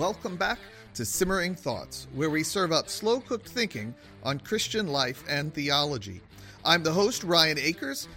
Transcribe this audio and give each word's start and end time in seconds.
welcome 0.00 0.34
back 0.34 0.58
to 0.94 1.04
Simmering 1.04 1.54
Thoughts, 1.54 2.08
where 2.14 2.30
we 2.30 2.42
serve 2.42 2.72
up 2.72 2.88
slow 2.88 3.20
cooked 3.20 3.46
thinking 3.46 3.94
on 4.22 4.40
Christian 4.40 4.86
life 4.88 5.22
and 5.28 5.52
theology. 5.52 6.22
I'm 6.64 6.82
the 6.82 6.90
host, 6.90 7.22
Ryan 7.22 7.58
Akers, 7.58 8.08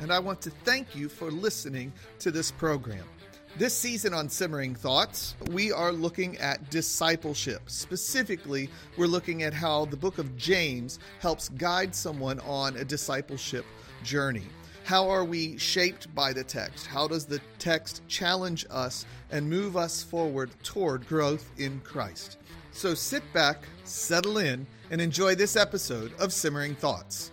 and 0.00 0.12
I 0.12 0.18
want 0.18 0.40
to 0.40 0.50
thank 0.64 0.96
you 0.96 1.08
for 1.08 1.30
listening 1.30 1.92
to 2.18 2.32
this 2.32 2.50
program. 2.50 3.04
This 3.56 3.72
season 3.72 4.12
on 4.12 4.28
Simmering 4.28 4.74
Thoughts, 4.74 5.36
we 5.52 5.70
are 5.70 5.92
looking 5.92 6.36
at 6.38 6.70
discipleship. 6.70 7.62
Specifically, 7.70 8.68
we're 8.96 9.06
looking 9.06 9.44
at 9.44 9.54
how 9.54 9.84
the 9.84 9.96
book 9.96 10.18
of 10.18 10.36
James 10.36 10.98
helps 11.20 11.50
guide 11.50 11.94
someone 11.94 12.40
on 12.40 12.76
a 12.78 12.84
discipleship 12.84 13.64
journey. 14.02 14.48
How 14.88 15.10
are 15.10 15.22
we 15.26 15.58
shaped 15.58 16.14
by 16.14 16.32
the 16.32 16.42
text? 16.42 16.86
How 16.86 17.06
does 17.06 17.26
the 17.26 17.42
text 17.58 18.00
challenge 18.08 18.64
us 18.70 19.04
and 19.30 19.46
move 19.46 19.76
us 19.76 20.02
forward 20.02 20.50
toward 20.62 21.06
growth 21.06 21.50
in 21.58 21.80
Christ? 21.80 22.38
So 22.72 22.94
sit 22.94 23.22
back, 23.34 23.64
settle 23.84 24.38
in, 24.38 24.66
and 24.90 24.98
enjoy 24.98 25.34
this 25.34 25.56
episode 25.56 26.14
of 26.18 26.32
Simmering 26.32 26.74
Thoughts. 26.74 27.32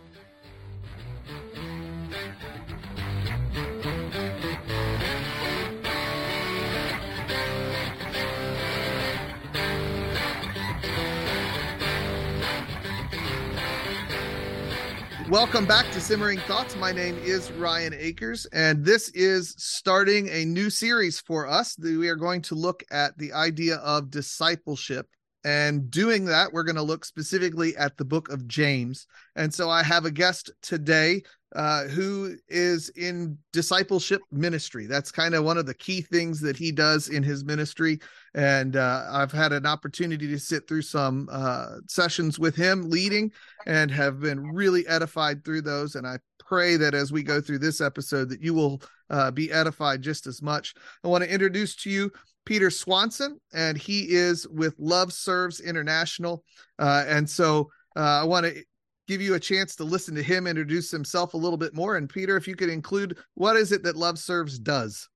Welcome 15.30 15.66
back 15.66 15.92
to 15.94 16.00
Simmering 16.00 16.38
Thoughts. 16.42 16.76
My 16.76 16.92
name 16.92 17.18
is 17.18 17.52
Ryan 17.54 17.96
Akers, 17.96 18.46
and 18.54 18.86
this 18.86 19.10
is 19.10 19.56
starting 19.58 20.30
a 20.30 20.46
new 20.46 20.70
series 20.70 21.20
for 21.20 21.48
us. 21.48 21.76
We 21.80 22.10
are 22.10 22.16
going 22.16 22.44
to 22.44 22.54
look 22.54 22.84
at 22.92 23.18
the 23.18 23.34
idea 23.34 23.78
of 23.78 24.12
discipleship. 24.12 25.08
And 25.46 25.92
doing 25.92 26.26
that, 26.26 26.52
we're 26.52 26.64
going 26.64 26.76
to 26.76 26.82
look 26.82 27.06
specifically 27.06 27.78
at 27.78 27.98
the 27.98 28.04
book 28.04 28.30
of 28.30 28.48
James. 28.48 29.06
And 29.36 29.54
so 29.54 29.70
I 29.70 29.84
have 29.84 30.04
a 30.04 30.12
guest 30.12 30.50
today 30.64 31.22
uh, 31.56 31.84
who 31.84 32.36
is 32.50 32.90
in 32.90 33.38
discipleship 33.54 34.22
ministry. 34.32 34.88
That's 34.88 35.12
kind 35.12 35.36
of 35.36 35.46
one 35.46 35.60
of 35.60 35.68
the 35.68 35.76
key 35.76 36.02
things 36.02 36.42
that 36.42 36.58
he 36.58 36.72
does 36.72 37.10
in 37.10 37.22
his 37.22 37.46
ministry. 37.46 38.00
And 38.34 38.76
uh, 38.76 39.06
I've 39.12 39.32
had 39.32 39.54
an 39.54 39.68
opportunity 39.68 40.28
to 40.28 40.40
sit 40.40 40.68
through 40.68 40.82
some 40.82 41.30
uh, 41.32 41.76
sessions 41.88 42.40
with 42.40 42.56
him 42.56 42.90
leading 42.90 43.32
and 43.68 43.92
have 43.92 44.20
been 44.20 44.52
really 44.52 44.88
edified 44.88 45.46
through 45.46 45.62
those. 45.62 45.94
And 45.94 46.08
I 46.08 46.18
pray 46.40 46.76
that 46.78 46.96
as 46.96 47.12
we 47.12 47.22
go 47.22 47.40
through 47.40 47.60
this 47.60 47.82
episode, 47.82 48.30
that 48.30 48.42
you 48.42 48.56
will 48.56 48.82
uh, 49.12 49.30
be 49.30 49.52
edified 49.52 50.02
just 50.02 50.26
as 50.26 50.42
much. 50.42 50.74
I 51.04 51.08
want 51.08 51.24
to 51.24 51.32
introduce 51.32 51.76
to 51.84 51.92
you 51.92 52.12
Peter 52.46 52.70
Sampson, 52.70 53.40
and 53.54 53.78
he 53.78 54.14
is 54.14 54.48
with 54.48 54.76
Love 54.78 55.12
Serves 55.12 55.60
International. 55.60 56.44
Uh, 56.80 57.04
and 57.08 57.30
so 57.30 57.70
uh, 57.96 58.22
I 58.22 58.24
want 58.24 58.46
to 58.46 58.64
give 59.08 59.22
you 59.22 59.36
a 59.36 59.40
chance 59.40 59.76
to 59.76 59.84
listen 59.84 60.16
to 60.16 60.24
him 60.24 60.48
introduce 60.48 60.90
himself 60.92 61.34
a 61.34 61.38
little 61.38 61.58
bit 61.58 61.74
more. 61.74 61.98
And 61.98 62.10
Peter, 62.10 62.38
if 62.38 62.48
you 62.48 62.56
could 62.56 62.70
include 62.70 63.18
what 63.36 63.56
is 63.56 63.72
it 63.72 63.84
that 63.84 63.96
Love 63.96 64.18
Serves 64.18 64.58
does? 64.58 65.08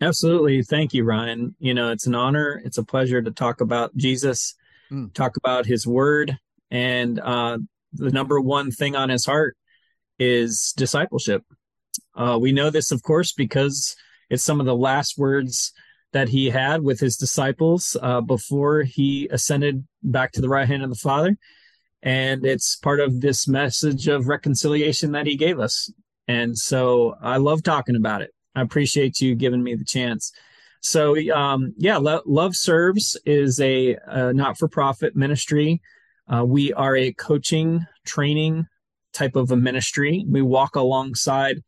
Absolutely. 0.00 0.62
Thank 0.62 0.92
you, 0.92 1.04
Ryan. 1.04 1.54
You 1.58 1.74
know, 1.74 1.90
it's 1.90 2.06
an 2.06 2.14
honor. 2.14 2.60
It's 2.64 2.78
a 2.78 2.84
pleasure 2.84 3.22
to 3.22 3.30
talk 3.30 3.60
about 3.60 3.96
Jesus, 3.96 4.54
mm. 4.90 5.12
talk 5.14 5.36
about 5.36 5.64
his 5.64 5.86
word. 5.86 6.36
And 6.70 7.18
uh, 7.20 7.58
the 7.92 8.10
number 8.10 8.40
one 8.40 8.70
thing 8.70 8.94
on 8.94 9.08
his 9.08 9.24
heart 9.24 9.56
is 10.18 10.74
discipleship. 10.76 11.42
Uh, 12.14 12.38
we 12.40 12.52
know 12.52 12.70
this, 12.70 12.90
of 12.90 13.02
course, 13.02 13.32
because 13.32 13.96
it's 14.28 14.44
some 14.44 14.60
of 14.60 14.66
the 14.66 14.76
last 14.76 15.16
words 15.16 15.72
that 16.16 16.28
he 16.30 16.48
had 16.48 16.82
with 16.82 16.98
his 16.98 17.16
disciples 17.16 17.94
uh, 18.00 18.22
before 18.22 18.82
he 18.82 19.28
ascended 19.30 19.86
back 20.02 20.32
to 20.32 20.40
the 20.40 20.48
right 20.48 20.66
hand 20.66 20.82
of 20.82 20.90
the 20.90 20.96
Father 20.96 21.36
and 22.02 22.46
it's 22.46 22.76
part 22.76 23.00
of 23.00 23.20
this 23.20 23.48
message 23.48 24.06
of 24.06 24.28
reconciliation 24.28 25.12
that 25.12 25.26
he 25.26 25.36
gave 25.36 25.58
us. 25.58 25.90
And 26.28 26.56
so 26.56 27.16
I 27.20 27.38
love 27.38 27.64
talking 27.64 27.96
about 27.96 28.22
it. 28.22 28.30
I 28.54 28.62
appreciate 28.62 29.20
you 29.20 29.34
giving 29.34 29.62
me 29.62 29.74
the 29.74 29.84
chance. 29.84 30.32
So, 30.80 31.16
um, 31.32 31.74
yeah, 31.76 31.96
Lo- 31.96 32.22
Love 32.24 32.54
Serves 32.54 33.18
is 33.26 33.60
a, 33.60 33.96
a 34.06 34.32
not 34.32 34.56
for 34.56 34.68
profit 34.68 35.16
ministry. 35.16 35.82
Uh, 36.32 36.44
we 36.44 36.72
are 36.72 36.96
a 36.96 37.12
coaching, 37.12 37.84
training 38.04 38.66
type 39.12 39.34
of 39.34 39.50
a 39.50 39.56
ministry. 39.56 40.24
We 40.28 40.42
walk 40.42 40.76
alongside 40.76 41.62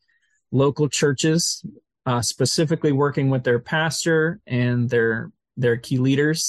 local 0.53 0.89
churches, 0.89 1.65
uh, 2.09 2.23
specifically 2.23 2.93
working 2.93 3.29
with 3.31 3.43
their 3.45 3.61
pastor 3.75 4.41
and 4.47 4.89
their 4.89 5.31
their 5.57 5.77
key 5.77 5.99
leaders 5.99 6.41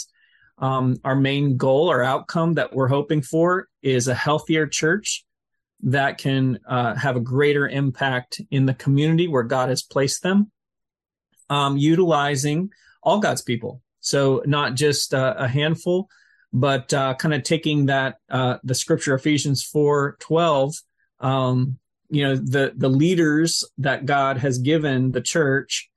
um, 0.60 0.98
our 1.04 1.16
main 1.16 1.58
goal 1.58 1.90
or 1.90 2.04
outcome 2.04 2.54
that 2.56 2.74
we're 2.74 2.88
hoping 2.88 3.22
for 3.22 3.68
is 3.82 4.08
a 4.08 4.14
healthier 4.14 4.68
church 4.68 5.26
that 5.82 6.18
can 6.18 6.60
uh, 6.68 6.96
have 6.96 7.16
a 7.16 7.22
greater 7.22 7.68
impact 7.68 8.42
in 8.52 8.66
the 8.66 8.74
community 8.74 9.28
where 9.28 9.44
God 9.44 9.70
has 9.70 9.82
placed 9.82 10.22
them, 10.22 10.52
um, 11.50 11.78
utilizing 11.78 12.72
all 13.02 13.20
God's 13.20 13.42
people. 13.42 13.82
So 14.02 14.44
not 14.46 14.76
just 14.76 15.14
uh, 15.14 15.36
a 15.38 15.48
handful, 15.48 16.10
but 16.52 16.94
uh, 16.94 17.14
kind 17.16 17.34
of 17.34 17.44
taking 17.44 17.86
that 17.86 18.18
uh, 18.30 18.58
the 18.64 18.76
scripture 18.76 19.16
Ephesians 19.16 19.64
four 19.64 20.18
twelve. 20.20 20.76
Um, 21.22 21.78
you 22.10 22.28
know 22.28 22.36
the 22.36 22.74
the 22.76 22.90
leaders 22.90 23.64
that 23.78 24.06
God 24.06 24.38
has 24.38 24.58
given 24.58 25.12
the 25.12 25.22
church 25.22 25.90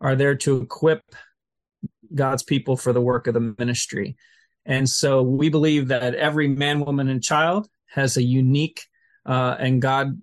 are 0.00 0.16
there 0.16 0.34
to 0.34 0.60
equip 0.60 1.02
God's 2.14 2.42
people 2.42 2.76
for 2.76 2.92
the 2.92 3.00
work 3.00 3.26
of 3.26 3.34
the 3.34 3.54
ministry. 3.58 4.16
And 4.66 4.88
so 4.88 5.22
we 5.22 5.48
believe 5.48 5.88
that 5.88 6.14
every 6.14 6.48
man, 6.48 6.80
woman, 6.80 7.08
and 7.08 7.22
child 7.22 7.68
has 7.86 8.16
a 8.16 8.22
unique 8.22 8.86
uh, 9.26 9.56
and 9.58 9.82
God 9.82 10.20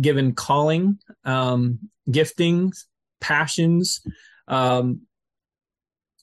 given 0.00 0.32
calling, 0.34 0.98
um, 1.24 1.78
giftings, 2.08 2.84
passions, 3.20 4.00
um, 4.48 5.02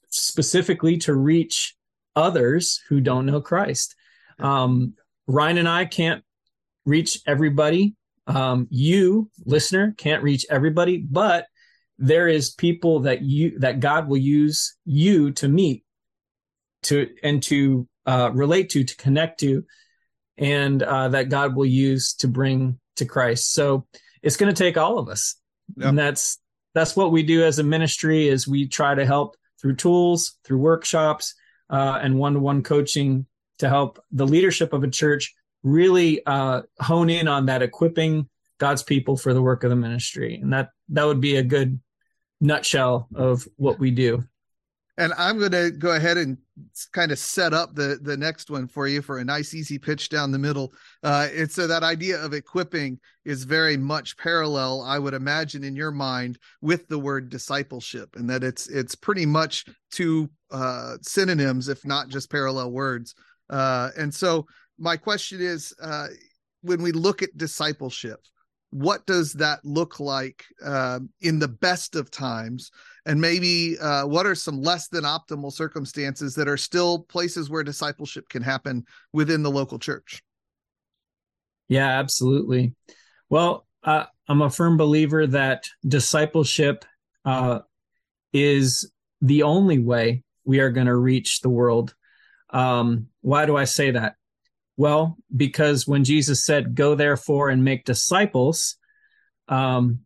specifically 0.10 0.98
to 0.98 1.14
reach 1.14 1.76
others 2.16 2.82
who 2.90 3.02
don't 3.02 3.26
know 3.26 3.42
Christ. 3.42 3.96
Um, 4.40 4.94
Ryan 5.28 5.60
and 5.60 5.70
I 5.70 5.86
can't 5.86 6.24
reach 6.86 7.20
everybody. 7.28 7.96
Um, 8.28 8.68
you, 8.70 9.30
listener, 9.46 9.96
can't 9.98 10.24
reach 10.24 10.46
everybody, 10.50 10.98
but 10.98 11.48
there 11.98 12.28
is 12.28 12.52
people 12.52 13.02
that 13.02 13.22
you 13.22 13.58
that 13.60 13.80
God 13.80 14.08
will 14.08 14.18
use 14.18 14.76
you 14.86 15.32
to 15.32 15.48
meet 15.48 15.84
to 16.84 17.10
and 17.24 17.42
to 17.44 17.88
uh, 18.06 18.30
relate 18.34 18.70
to 18.72 18.84
to 18.84 18.96
connect 18.98 19.40
to 19.40 19.64
and 20.38 20.84
uh, 20.84 21.10
that 21.10 21.30
God 21.30 21.56
will 21.56 21.66
use 21.66 22.14
to 22.16 22.28
bring 22.28 22.80
to 22.98 23.06
Christ. 23.06 23.54
So 23.54 23.88
it's 24.22 24.38
going 24.38 24.54
to 24.54 24.64
take 24.64 24.78
all 24.78 25.00
of 25.00 25.10
us. 25.10 25.36
Yep. 25.78 25.90
And 25.90 25.98
that's 25.98 26.40
that's 26.74 26.96
what 26.96 27.12
we 27.12 27.24
do 27.24 27.44
as 27.44 27.60
a 27.60 27.64
ministry 27.64 28.28
is 28.28 28.48
we 28.48 28.68
try 28.68 28.94
to 28.94 29.06
help 29.06 29.36
through 29.60 29.76
tools, 29.76 30.38
through 30.44 30.60
workshops, 30.60 31.34
uh, 31.70 32.00
and 32.02 32.20
one-to-one 32.20 32.62
coaching 32.62 33.26
to 33.60 33.68
help 33.68 34.00
the 34.12 34.28
leadership 34.28 34.74
of 34.74 34.84
a 34.84 34.90
church 34.90 35.34
really 35.68 36.26
uh, 36.26 36.62
hone 36.80 37.10
in 37.10 37.28
on 37.28 37.46
that 37.48 37.62
equipping 37.62 38.30
God's 38.60 38.84
people 38.84 39.18
for 39.18 39.34
the 39.34 39.42
work 39.42 39.64
of 39.64 39.70
the 39.70 39.76
ministry. 39.76 40.40
And 40.42 40.52
that 40.54 40.70
that 40.90 41.06
would 41.06 41.22
be 41.22 41.36
a 41.36 41.44
good 41.44 41.80
nutshell 42.40 43.08
of 43.16 43.48
what 43.58 43.80
we 43.80 43.92
do. 43.92 44.24
And 45.00 45.14
I'm 45.16 45.38
going 45.38 45.52
to 45.52 45.70
go 45.70 45.92
ahead 45.92 46.18
and 46.18 46.40
kind 46.92 47.12
of 47.12 47.20
set 47.20 47.54
up 47.54 47.76
the 47.76 48.00
the 48.02 48.18
next 48.18 48.50
one 48.50 48.68
for 48.68 48.88
you 48.88 49.04
for 49.04 49.20
a 49.20 49.24
nice 49.24 49.54
easy 49.54 49.78
pitch 49.78 50.10
down 50.10 50.32
the 50.32 50.40
middle. 50.40 50.74
Uh, 51.04 51.28
it's 51.32 51.54
so 51.54 51.68
that 51.68 51.84
idea 51.84 52.20
of 52.20 52.34
equipping 52.34 53.00
is 53.24 53.44
very 53.44 53.78
much 53.78 54.18
parallel, 54.18 54.82
I 54.82 54.98
would 54.98 55.14
imagine, 55.14 55.64
in 55.64 55.76
your 55.76 55.92
mind 55.92 56.40
with 56.62 56.88
the 56.88 56.98
word 56.98 57.30
discipleship, 57.30 58.16
and 58.16 58.28
that 58.32 58.44
it's 58.44 58.68
it's 58.70 58.96
pretty 58.96 59.28
much 59.28 59.66
two 59.92 60.30
uh, 60.50 60.98
synonyms, 61.02 61.70
if 61.70 61.86
not 61.86 62.10
just 62.10 62.32
parallel 62.32 62.72
words. 62.72 63.14
Uh, 63.52 63.92
and 63.98 64.14
so 64.14 64.48
my 64.78 64.98
question 64.98 65.42
is, 65.42 65.74
uh, 65.82 66.08
when 66.62 66.82
we 66.82 66.92
look 66.92 67.22
at 67.22 67.38
discipleship, 67.38 68.20
what 68.72 69.06
does 69.06 69.34
that 69.34 69.64
look 69.64 70.00
like 70.00 70.44
uh, 70.64 71.00
in 71.22 71.40
the 71.40 71.48
best 71.48 71.96
of 71.96 72.12
times? 72.12 72.72
And 73.06 73.22
maybe 73.22 73.78
uh, 73.80 74.06
what 74.06 74.26
are 74.26 74.36
some 74.36 74.62
less 74.62 74.90
than 74.90 75.04
optimal 75.04 75.54
circumstances 75.54 76.36
that 76.36 76.50
are 76.50 76.58
still 76.58 77.00
places 77.00 77.50
where 77.50 77.64
discipleship 77.64 78.28
can 78.30 78.44
happen 78.44 78.86
within 79.14 79.42
the 79.42 79.52
local 79.52 79.80
church? 79.80 80.22
Yeah 81.70 81.88
absolutely. 81.88 82.74
Well 83.30 83.66
uh, 83.84 84.06
i'm 84.28 84.42
a 84.42 84.50
firm 84.50 84.76
believer 84.76 85.26
that 85.28 85.66
discipleship 85.88 86.84
uh, 87.24 87.60
is 88.34 88.92
the 89.22 89.44
only 89.44 89.80
way 89.80 90.24
we 90.44 90.60
are 90.60 90.72
going 90.72 90.88
to 90.88 90.96
reach 90.96 91.42
the 91.42 91.50
world. 91.50 91.96
Um, 92.50 93.08
why 93.22 93.46
do 93.46 93.56
i 93.56 93.64
say 93.64 93.92
that 93.92 94.17
well, 94.78 95.18
because 95.36 95.88
when 95.88 96.04
Jesus 96.04 96.46
said, 96.46 96.76
Go 96.76 96.96
therefore 96.96 97.50
and 97.50 97.64
make 97.64 97.84
disciples, 97.84 98.78
um, 99.48 100.02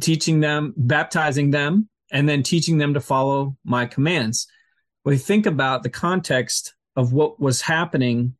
teaching 0.00 0.40
them, 0.40 0.72
baptizing 0.76 1.50
them, 1.50 1.88
and 2.10 2.28
then 2.28 2.42
teaching 2.42 2.78
them 2.78 2.94
to 2.94 3.00
follow 3.00 3.56
my 3.64 3.84
commands. 3.84 4.46
we 5.04 5.16
think 5.16 5.46
about 5.46 5.82
the 5.82 5.90
context 5.90 6.74
of 6.94 7.12
what 7.12 7.40
was 7.40 7.62
happening 7.62 8.34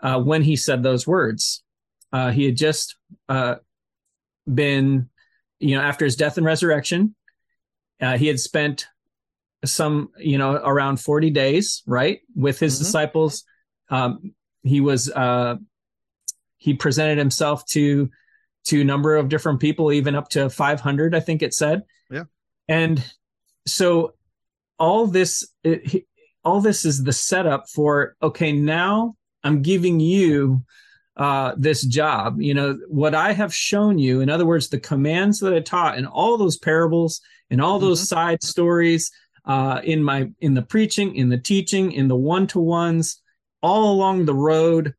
uh, 0.00 0.20
when 0.20 0.42
he 0.42 0.56
said 0.56 0.82
those 0.82 1.06
words. 1.06 1.62
Uh, 2.12 2.30
he 2.30 2.44
had 2.44 2.56
just 2.56 2.96
uh, 3.28 3.56
been, 4.52 5.08
you 5.58 5.76
know, 5.76 5.82
after 5.82 6.04
his 6.04 6.16
death 6.16 6.36
and 6.36 6.46
resurrection, 6.46 7.14
uh, 8.00 8.16
he 8.16 8.26
had 8.26 8.40
spent 8.40 8.86
some, 9.64 10.10
you 10.18 10.38
know, 10.38 10.52
around 10.52 10.98
40 11.00 11.30
days, 11.30 11.82
right, 11.86 12.20
with 12.34 12.58
his 12.58 12.74
mm-hmm. 12.74 12.84
disciples. 12.84 13.44
Um, 13.90 14.34
he 14.68 14.80
was, 14.80 15.10
uh, 15.10 15.56
he 16.58 16.74
presented 16.74 17.18
himself 17.18 17.64
to, 17.66 18.10
to 18.64 18.80
a 18.80 18.84
number 18.84 19.16
of 19.16 19.28
different 19.28 19.60
people, 19.60 19.92
even 19.92 20.14
up 20.14 20.28
to 20.30 20.50
500, 20.50 21.14
I 21.14 21.20
think 21.20 21.42
it 21.42 21.54
said. 21.54 21.82
Yeah. 22.10 22.24
And 22.68 23.04
so 23.66 24.14
all 24.78 25.06
this, 25.06 25.48
it, 25.62 26.04
all 26.44 26.60
this 26.60 26.84
is 26.84 27.02
the 27.02 27.12
setup 27.12 27.68
for, 27.68 28.16
okay, 28.22 28.52
now 28.52 29.16
I'm 29.42 29.62
giving 29.62 30.00
you 30.00 30.62
uh, 31.16 31.54
this 31.56 31.82
job. 31.82 32.40
You 32.40 32.54
know, 32.54 32.78
what 32.88 33.14
I 33.14 33.32
have 33.32 33.54
shown 33.54 33.98
you, 33.98 34.20
in 34.20 34.28
other 34.28 34.46
words, 34.46 34.68
the 34.68 34.78
commands 34.78 35.40
that 35.40 35.54
I 35.54 35.60
taught 35.60 35.98
in 35.98 36.06
all 36.06 36.36
those 36.36 36.58
parables, 36.58 37.20
in 37.50 37.60
all 37.60 37.78
those 37.78 38.00
mm-hmm. 38.00 38.14
side 38.14 38.42
stories, 38.42 39.10
uh, 39.44 39.80
in 39.84 40.02
my 40.02 40.30
in 40.40 40.54
the 40.54 40.62
preaching, 40.62 41.14
in 41.14 41.28
the 41.28 41.38
teaching, 41.38 41.92
in 41.92 42.08
the 42.08 42.16
one 42.16 42.46
to 42.48 42.58
ones, 42.58 43.22
all 43.62 43.92
along 43.92 44.24
the 44.24 44.34
road, 44.34 44.94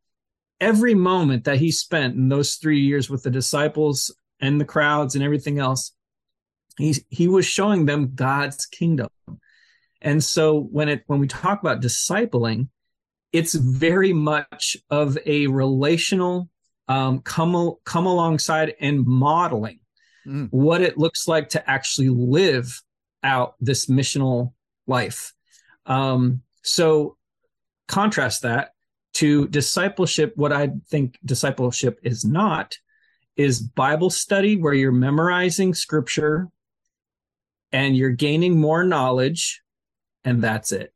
every 0.59 0.93
moment 0.93 1.45
that 1.45 1.57
he 1.57 1.71
spent 1.71 2.15
in 2.15 2.29
those 2.29 2.55
three 2.55 2.79
years 2.79 3.09
with 3.09 3.23
the 3.23 3.29
disciples 3.29 4.13
and 4.39 4.59
the 4.59 4.65
crowds 4.65 5.15
and 5.15 5.23
everything 5.23 5.59
else, 5.59 5.91
he 6.77 6.95
he 7.09 7.27
was 7.27 7.45
showing 7.45 7.85
them 7.85 8.13
God's 8.15 8.65
kingdom. 8.65 9.09
And 10.01 10.23
so 10.23 10.59
when 10.59 10.89
it 10.89 11.03
when 11.07 11.19
we 11.19 11.27
talk 11.27 11.61
about 11.61 11.81
discipling, 11.81 12.69
it's 13.33 13.53
very 13.53 14.13
much 14.13 14.77
of 14.89 15.17
a 15.25 15.47
relational 15.47 16.49
um, 16.87 17.19
come 17.19 17.75
come 17.83 18.05
alongside 18.05 18.75
and 18.79 19.05
modeling 19.05 19.79
mm. 20.25 20.47
what 20.51 20.81
it 20.81 20.97
looks 20.97 21.27
like 21.27 21.49
to 21.49 21.69
actually 21.69 22.09
live 22.09 22.81
out 23.23 23.55
this 23.59 23.87
missional 23.87 24.53
life. 24.85 25.33
Um, 25.85 26.43
so 26.63 27.16
contrast 27.87 28.43
that 28.43 28.71
to 29.13 29.47
discipleship. 29.47 30.33
What 30.35 30.53
I 30.53 30.71
think 30.89 31.17
discipleship 31.25 31.99
is 32.03 32.25
not 32.25 32.77
is 33.35 33.61
Bible 33.61 34.09
study 34.09 34.55
where 34.55 34.73
you're 34.73 34.91
memorizing 34.91 35.73
scripture 35.73 36.47
and 37.71 37.95
you're 37.95 38.11
gaining 38.11 38.57
more 38.57 38.83
knowledge, 38.83 39.61
and 40.23 40.41
that's 40.41 40.71
it 40.71 40.93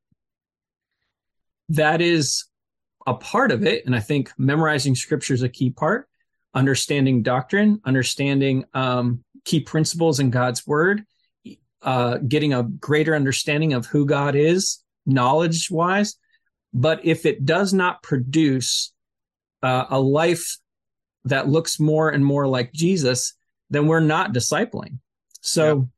that 1.75 2.01
is 2.01 2.45
a 3.07 3.13
part 3.13 3.51
of 3.51 3.65
it. 3.65 3.85
And 3.85 3.95
I 3.95 3.99
think 3.99 4.31
memorizing 4.37 4.95
scripture 4.95 5.33
is 5.33 5.41
a 5.41 5.49
key 5.49 5.71
part, 5.71 6.07
understanding 6.53 7.23
doctrine, 7.23 7.81
understanding 7.85 8.65
um, 8.73 9.23
key 9.45 9.61
principles 9.61 10.19
in 10.19 10.29
God's 10.29 10.67
word, 10.67 11.03
uh, 11.81 12.17
getting 12.17 12.53
a 12.53 12.63
greater 12.63 13.15
understanding 13.15 13.73
of 13.73 13.85
who 13.85 14.05
God 14.05 14.35
is, 14.35 14.83
knowledge 15.05 15.71
wise. 15.71 16.15
But 16.73 17.05
if 17.05 17.25
it 17.25 17.45
does 17.45 17.73
not 17.73 18.01
produce 18.01 18.93
uh, 19.61 19.85
a 19.89 19.99
life 19.99 20.57
that 21.25 21.47
looks 21.47 21.79
more 21.79 22.09
and 22.09 22.25
more 22.25 22.47
like 22.47 22.71
Jesus, 22.73 23.33
then 23.69 23.87
we're 23.87 23.99
not 23.99 24.33
discipling. 24.33 24.99
So, 25.41 25.89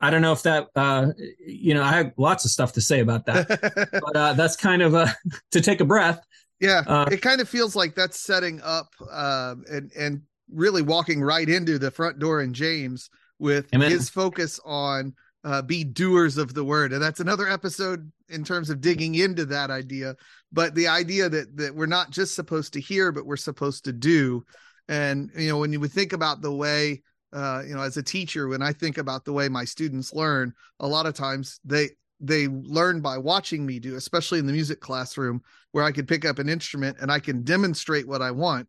I 0.00 0.10
don't 0.10 0.20
know 0.20 0.32
if 0.32 0.42
that, 0.42 0.68
uh, 0.76 1.12
you 1.46 1.72
know, 1.72 1.82
I 1.82 1.92
have 1.92 2.12
lots 2.18 2.44
of 2.44 2.50
stuff 2.50 2.74
to 2.74 2.82
say 2.82 3.00
about 3.00 3.24
that, 3.24 3.48
but 3.92 4.16
uh, 4.16 4.32
that's 4.34 4.54
kind 4.54 4.82
of 4.82 4.92
a 4.92 5.14
to 5.52 5.62
take 5.62 5.80
a 5.80 5.84
breath. 5.84 6.20
Yeah, 6.60 6.82
uh, 6.86 7.06
it 7.10 7.22
kind 7.22 7.40
of 7.40 7.48
feels 7.48 7.74
like 7.74 7.94
that's 7.94 8.20
setting 8.20 8.60
up 8.62 8.88
uh, 9.10 9.54
and 9.70 9.90
and 9.98 10.22
really 10.52 10.82
walking 10.82 11.22
right 11.22 11.48
into 11.48 11.78
the 11.78 11.90
front 11.90 12.18
door 12.18 12.42
in 12.42 12.52
James 12.52 13.08
with 13.38 13.66
Amen. 13.74 13.90
his 13.90 14.10
focus 14.10 14.60
on 14.64 15.14
uh, 15.44 15.62
be 15.62 15.84
doers 15.84 16.38
of 16.38 16.54
the 16.54 16.64
word, 16.64 16.92
and 16.92 17.02
that's 17.02 17.20
another 17.20 17.48
episode 17.48 18.10
in 18.28 18.44
terms 18.44 18.70
of 18.70 18.80
digging 18.80 19.14
into 19.14 19.44
that 19.46 19.70
idea. 19.70 20.16
But 20.52 20.74
the 20.74 20.88
idea 20.88 21.28
that 21.28 21.56
that 21.56 21.74
we're 21.74 21.86
not 21.86 22.10
just 22.10 22.34
supposed 22.34 22.72
to 22.72 22.80
hear, 22.80 23.12
but 23.12 23.26
we're 23.26 23.36
supposed 23.36 23.84
to 23.84 23.92
do, 23.92 24.44
and 24.88 25.30
you 25.36 25.48
know, 25.48 25.58
when 25.58 25.72
you 25.72 25.80
would 25.80 25.92
think 25.92 26.12
about 26.12 26.40
the 26.40 26.52
way 26.52 27.02
uh, 27.34 27.62
you 27.66 27.74
know, 27.74 27.82
as 27.82 27.96
a 27.96 28.02
teacher, 28.02 28.46
when 28.46 28.62
I 28.62 28.72
think 28.72 28.96
about 28.96 29.24
the 29.24 29.32
way 29.32 29.48
my 29.48 29.64
students 29.64 30.14
learn, 30.14 30.52
a 30.78 30.86
lot 30.86 31.06
of 31.06 31.14
times 31.14 31.60
they 31.64 31.90
they 32.20 32.46
learn 32.46 33.00
by 33.00 33.18
watching 33.18 33.66
me 33.66 33.80
do, 33.80 33.96
especially 33.96 34.38
in 34.38 34.46
the 34.46 34.52
music 34.52 34.80
classroom, 34.80 35.42
where 35.72 35.84
I 35.84 35.90
could 35.90 36.06
pick 36.06 36.24
up 36.24 36.38
an 36.38 36.48
instrument 36.48 36.96
and 37.00 37.10
I 37.10 37.18
can 37.18 37.42
demonstrate 37.42 38.06
what 38.06 38.22
I 38.22 38.30
want. 38.30 38.68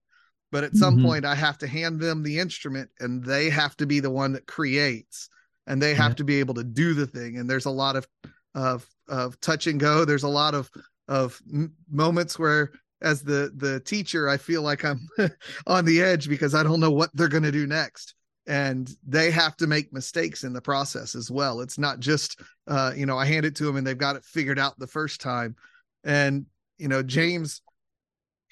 But 0.51 0.63
at 0.63 0.75
some 0.75 0.95
mm-hmm. 0.95 1.05
point, 1.05 1.25
I 1.25 1.35
have 1.35 1.59
to 1.59 1.67
hand 1.67 1.99
them 1.99 2.23
the 2.23 2.39
instrument, 2.39 2.89
and 2.99 3.23
they 3.23 3.49
have 3.49 3.77
to 3.77 3.85
be 3.85 3.99
the 3.99 4.09
one 4.09 4.33
that 4.33 4.47
creates, 4.47 5.29
and 5.67 5.81
they 5.81 5.93
have 5.93 6.11
yeah. 6.11 6.15
to 6.15 6.23
be 6.23 6.39
able 6.39 6.53
to 6.55 6.63
do 6.63 6.93
the 6.93 7.07
thing. 7.07 7.37
And 7.37 7.49
there's 7.49 7.65
a 7.65 7.71
lot 7.71 7.95
of 7.95 8.07
of 8.53 8.87
of 9.07 9.39
touch 9.41 9.67
and 9.67 9.79
go. 9.79 10.05
There's 10.05 10.23
a 10.23 10.29
lot 10.29 10.55
of 10.55 10.69
of 11.07 11.41
moments 11.89 12.39
where 12.39 12.71
as 13.01 13.21
the 13.21 13.51
the 13.57 13.79
teacher 13.81 14.27
i 14.29 14.37
feel 14.37 14.61
like 14.61 14.83
i'm 14.83 15.07
on 15.67 15.85
the 15.85 16.01
edge 16.01 16.27
because 16.27 16.55
i 16.55 16.63
don't 16.63 16.79
know 16.79 16.91
what 16.91 17.09
they're 17.13 17.27
going 17.27 17.43
to 17.43 17.51
do 17.51 17.67
next 17.67 18.15
and 18.47 18.95
they 19.07 19.31
have 19.31 19.57
to 19.57 19.67
make 19.67 19.91
mistakes 19.91 20.43
in 20.43 20.53
the 20.53 20.61
process 20.61 21.15
as 21.15 21.29
well 21.29 21.61
it's 21.61 21.77
not 21.77 21.99
just 21.99 22.39
uh 22.67 22.91
you 22.95 23.05
know 23.05 23.17
i 23.17 23.25
hand 23.25 23.45
it 23.45 23.55
to 23.55 23.65
them 23.65 23.75
and 23.75 23.85
they've 23.85 23.97
got 23.97 24.15
it 24.15 24.23
figured 24.23 24.59
out 24.59 24.77
the 24.79 24.87
first 24.87 25.19
time 25.19 25.55
and 26.03 26.45
you 26.77 26.87
know 26.87 27.03
james 27.03 27.61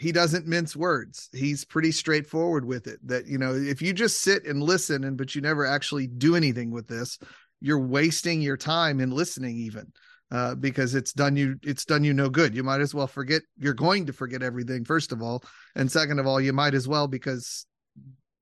he 0.04 0.12
doesn't 0.12 0.48
mince 0.48 0.76
words 0.76 1.30
he's 1.34 1.66
pretty 1.66 1.92
straightforward 1.92 2.66
with 2.66 2.88
it 2.88 3.00
that 3.08 3.26
you 3.26 3.38
know 3.38 3.54
if 3.54 3.82
you 3.82 3.94
just 3.94 4.22
sit 4.22 4.46
and 4.46 4.62
listen 4.62 5.04
and 5.04 5.18
but 5.18 5.34
you 5.34 5.42
never 5.42 5.66
actually 5.66 6.08
do 6.08 6.36
anything 6.36 6.72
with 6.72 6.88
this 6.88 7.18
you're 7.62 7.80
wasting 7.80 8.42
your 8.42 8.58
time 8.58 9.00
in 9.00 9.12
listening 9.12 9.58
even 9.58 9.92
uh, 10.32 10.56
because 10.56 10.96
it's 10.96 11.14
done 11.14 11.36
you 11.36 11.56
it's 11.64 11.86
done 11.86 12.04
you 12.04 12.14
no 12.14 12.30
good 12.30 12.56
you 12.56 12.64
might 12.64 12.82
as 12.82 12.94
well 12.94 13.08
forget 13.08 13.42
you're 13.58 13.74
going 13.74 14.06
to 14.06 14.14
forget 14.14 14.42
everything 14.42 14.84
first 14.84 15.12
of 15.12 15.22
all 15.22 15.44
and 15.76 15.92
second 15.92 16.20
of 16.20 16.28
all 16.28 16.42
you 16.42 16.54
might 16.54 16.74
as 16.74 16.88
well 16.88 17.08
because 17.08 17.66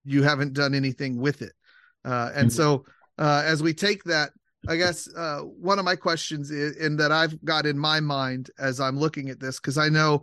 you 0.03 0.23
haven't 0.23 0.53
done 0.53 0.73
anything 0.73 1.17
with 1.17 1.41
it. 1.41 1.53
Uh, 2.03 2.31
and 2.33 2.49
mm-hmm. 2.49 2.55
so 2.55 2.85
uh, 3.17 3.43
as 3.45 3.61
we 3.61 3.73
take 3.73 4.03
that, 4.05 4.31
I 4.67 4.75
guess 4.75 5.09
uh, 5.15 5.39
one 5.39 5.79
of 5.79 5.85
my 5.85 5.95
questions 5.95 6.51
is, 6.51 6.77
and 6.77 6.99
that 6.99 7.11
I've 7.11 7.43
got 7.43 7.65
in 7.65 7.77
my 7.77 7.99
mind 7.99 8.51
as 8.59 8.79
I'm 8.79 8.97
looking 8.97 9.29
at 9.29 9.39
this, 9.39 9.59
because 9.59 9.77
I 9.77 9.89
know 9.89 10.21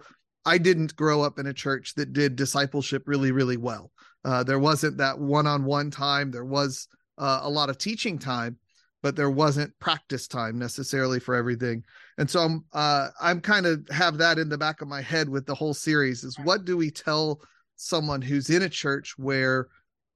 I 0.48 0.56
didn't 0.56 0.96
grow 0.96 1.20
up 1.20 1.38
in 1.38 1.46
a 1.46 1.52
church 1.52 1.94
that 1.96 2.14
did 2.14 2.34
discipleship 2.34 3.02
really, 3.04 3.32
really 3.32 3.58
well. 3.58 3.92
Uh, 4.24 4.42
there 4.42 4.58
wasn't 4.58 4.96
that 4.96 5.18
one-on-one 5.18 5.90
time. 5.90 6.30
There 6.30 6.46
was 6.46 6.88
uh, 7.18 7.40
a 7.42 7.50
lot 7.50 7.68
of 7.68 7.76
teaching 7.76 8.18
time, 8.18 8.56
but 9.02 9.14
there 9.14 9.28
wasn't 9.28 9.78
practice 9.78 10.26
time 10.26 10.58
necessarily 10.58 11.20
for 11.20 11.34
everything. 11.34 11.84
And 12.16 12.30
so 12.30 12.40
I'm 12.40 12.64
uh, 12.72 13.08
I'm 13.20 13.42
kind 13.42 13.66
of 13.66 13.86
have 13.90 14.16
that 14.18 14.38
in 14.38 14.48
the 14.48 14.56
back 14.56 14.80
of 14.80 14.88
my 14.88 15.02
head 15.02 15.28
with 15.28 15.44
the 15.44 15.54
whole 15.54 15.74
series 15.74 16.24
is 16.24 16.38
what 16.38 16.64
do 16.64 16.78
we 16.78 16.90
tell 16.90 17.42
someone 17.76 18.22
who's 18.22 18.48
in 18.48 18.62
a 18.62 18.70
church 18.70 19.18
where 19.18 19.68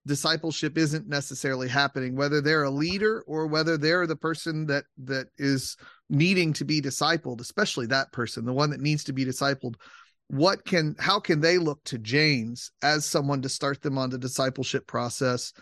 discipleship 0.06 0.78
isn't 0.78 1.06
necessarily 1.08 1.68
happening 1.68 2.16
whether 2.16 2.40
they're 2.40 2.64
a 2.64 2.70
leader 2.70 3.22
or 3.28 3.46
whether 3.46 3.76
they're 3.76 4.06
the 4.06 4.16
person 4.16 4.66
that 4.66 4.84
that 4.96 5.28
is 5.38 5.76
needing 6.10 6.52
to 6.52 6.64
be 6.64 6.82
discipled 6.82 7.40
especially 7.40 7.86
that 7.86 8.10
person 8.10 8.44
the 8.44 8.52
one 8.52 8.68
that 8.68 8.80
needs 8.80 9.04
to 9.04 9.12
be 9.12 9.24
discipled 9.24 9.76
what 10.32 10.64
can 10.64 10.96
how 10.98 11.20
can 11.20 11.40
they 11.40 11.58
look 11.58 11.84
to 11.84 11.98
James 11.98 12.70
as 12.82 13.04
someone 13.04 13.42
to 13.42 13.50
start 13.50 13.82
them 13.82 13.98
on 13.98 14.08
the 14.08 14.16
discipleship 14.16 14.86
process 14.86 15.52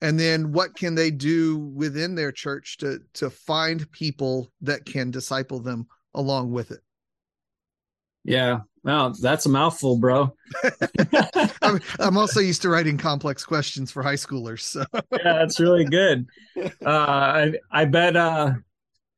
and 0.00 0.18
then 0.18 0.52
what 0.52 0.76
can 0.76 0.94
they 0.94 1.10
do 1.10 1.58
within 1.58 2.14
their 2.14 2.30
church 2.30 2.76
to 2.78 3.00
to 3.14 3.28
find 3.28 3.90
people 3.90 4.52
that 4.60 4.84
can 4.84 5.10
disciple 5.10 5.58
them 5.58 5.88
along 6.14 6.52
with 6.52 6.70
it 6.70 6.78
yeah 8.22 8.60
Wow, 8.84 9.10
that's 9.10 9.46
a 9.46 9.48
mouthful, 9.48 9.96
bro. 9.96 10.34
I'm, 11.62 11.80
I'm, 12.00 12.16
also 12.16 12.40
used 12.40 12.62
to 12.62 12.68
writing 12.68 12.98
complex 12.98 13.44
questions 13.44 13.92
for 13.92 14.02
high 14.02 14.14
schoolers. 14.14 14.62
So. 14.62 14.84
yeah, 14.92 15.04
that's 15.22 15.60
really 15.60 15.84
good. 15.84 16.26
Uh, 16.84 16.88
I 16.90 17.52
I 17.70 17.84
bet 17.86 18.14
uh, 18.14 18.52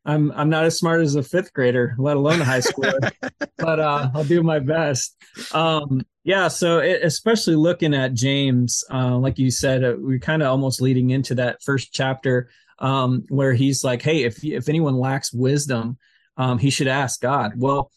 I'm 0.04 0.32
I'm 0.32 0.50
not 0.50 0.64
as 0.64 0.78
smart 0.78 1.00
as 1.00 1.14
a 1.14 1.22
fifth 1.22 1.52
grader, 1.52 1.94
let 1.98 2.16
alone 2.16 2.40
a 2.40 2.44
high 2.44 2.60
schooler, 2.60 3.10
but 3.58 3.80
uh, 3.80 4.10
I'll 4.14 4.24
do 4.24 4.42
my 4.42 4.58
best. 4.58 5.16
Um, 5.52 6.02
yeah, 6.24 6.48
so 6.48 6.78
it, 6.78 7.02
especially 7.02 7.56
looking 7.56 7.94
at 7.94 8.14
James, 8.14 8.84
uh, 8.92 9.16
like 9.16 9.38
you 9.38 9.50
said, 9.50 9.82
uh, 9.84 9.94
we're 9.98 10.18
kind 10.18 10.42
of 10.42 10.48
almost 10.48 10.80
leading 10.80 11.10
into 11.10 11.34
that 11.36 11.62
first 11.62 11.92
chapter 11.92 12.50
um, 12.78 13.24
where 13.28 13.54
he's 13.54 13.82
like, 13.82 14.02
"Hey, 14.02 14.24
if 14.24 14.44
if 14.44 14.68
anyone 14.68 14.96
lacks 14.96 15.32
wisdom, 15.32 15.98
um, 16.36 16.58
he 16.58 16.70
should 16.70 16.88
ask 16.88 17.20
God." 17.20 17.52
Well 17.56 17.90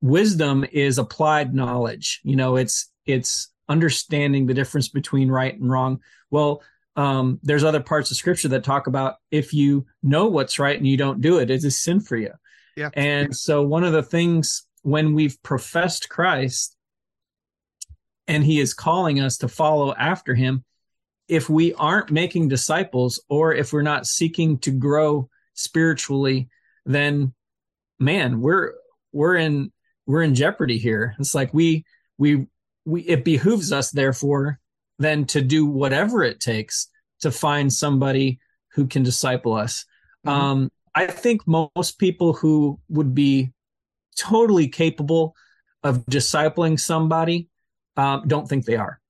wisdom 0.00 0.64
is 0.72 0.98
applied 0.98 1.54
knowledge 1.54 2.20
you 2.24 2.36
know 2.36 2.56
it's 2.56 2.90
it's 3.06 3.52
understanding 3.68 4.46
the 4.46 4.54
difference 4.54 4.88
between 4.88 5.30
right 5.30 5.58
and 5.58 5.70
wrong 5.70 6.00
well 6.30 6.62
um, 6.96 7.38
there's 7.42 7.64
other 7.64 7.80
parts 7.80 8.10
of 8.10 8.16
scripture 8.16 8.48
that 8.48 8.64
talk 8.64 8.86
about 8.86 9.16
if 9.30 9.52
you 9.52 9.86
know 10.02 10.26
what's 10.26 10.58
right 10.58 10.76
and 10.76 10.86
you 10.86 10.96
don't 10.96 11.20
do 11.20 11.38
it 11.38 11.50
it's 11.50 11.64
a 11.64 11.70
sin 11.70 12.00
for 12.00 12.16
you 12.16 12.30
Yeah. 12.76 12.90
And 12.94 13.34
so 13.36 13.62
one 13.62 13.84
of 13.84 13.92
the 13.92 14.02
things 14.02 14.64
when 14.82 15.14
we've 15.14 15.40
professed 15.42 16.08
Christ 16.08 16.76
and 18.26 18.44
he 18.44 18.60
is 18.60 18.74
calling 18.74 19.20
us 19.20 19.38
to 19.38 19.48
follow 19.48 19.94
after 19.94 20.34
him, 20.34 20.64
if 21.28 21.48
we 21.48 21.74
aren't 21.74 22.10
making 22.10 22.48
disciples 22.48 23.22
or 23.28 23.54
if 23.54 23.72
we're 23.72 23.82
not 23.82 24.06
seeking 24.06 24.58
to 24.58 24.70
grow 24.70 25.28
spiritually, 25.54 26.48
then 26.86 27.34
man, 27.98 28.40
we're 28.40 28.74
we're 29.12 29.36
in 29.36 29.72
we're 30.06 30.22
in 30.22 30.34
jeopardy 30.34 30.78
here. 30.78 31.14
It's 31.18 31.34
like 31.34 31.52
we 31.52 31.84
we 32.18 32.46
we 32.84 33.02
it 33.02 33.24
behooves 33.24 33.72
us 33.72 33.90
therefore 33.90 34.59
then 35.00 35.24
to 35.24 35.40
do 35.40 35.66
whatever 35.66 36.22
it 36.22 36.38
takes 36.38 36.88
to 37.22 37.30
find 37.30 37.72
somebody 37.72 38.38
who 38.74 38.86
can 38.86 39.02
disciple 39.02 39.54
us. 39.54 39.84
Mm-hmm. 40.26 40.40
Um, 40.40 40.70
I 40.94 41.06
think 41.06 41.42
most 41.46 41.98
people 41.98 42.34
who 42.34 42.78
would 42.88 43.14
be 43.14 43.52
totally 44.16 44.68
capable 44.68 45.34
of 45.82 46.04
discipling 46.06 46.78
somebody 46.78 47.48
um, 47.96 48.24
don't 48.26 48.48
think 48.48 48.66
they 48.66 48.76
are. 48.76 49.00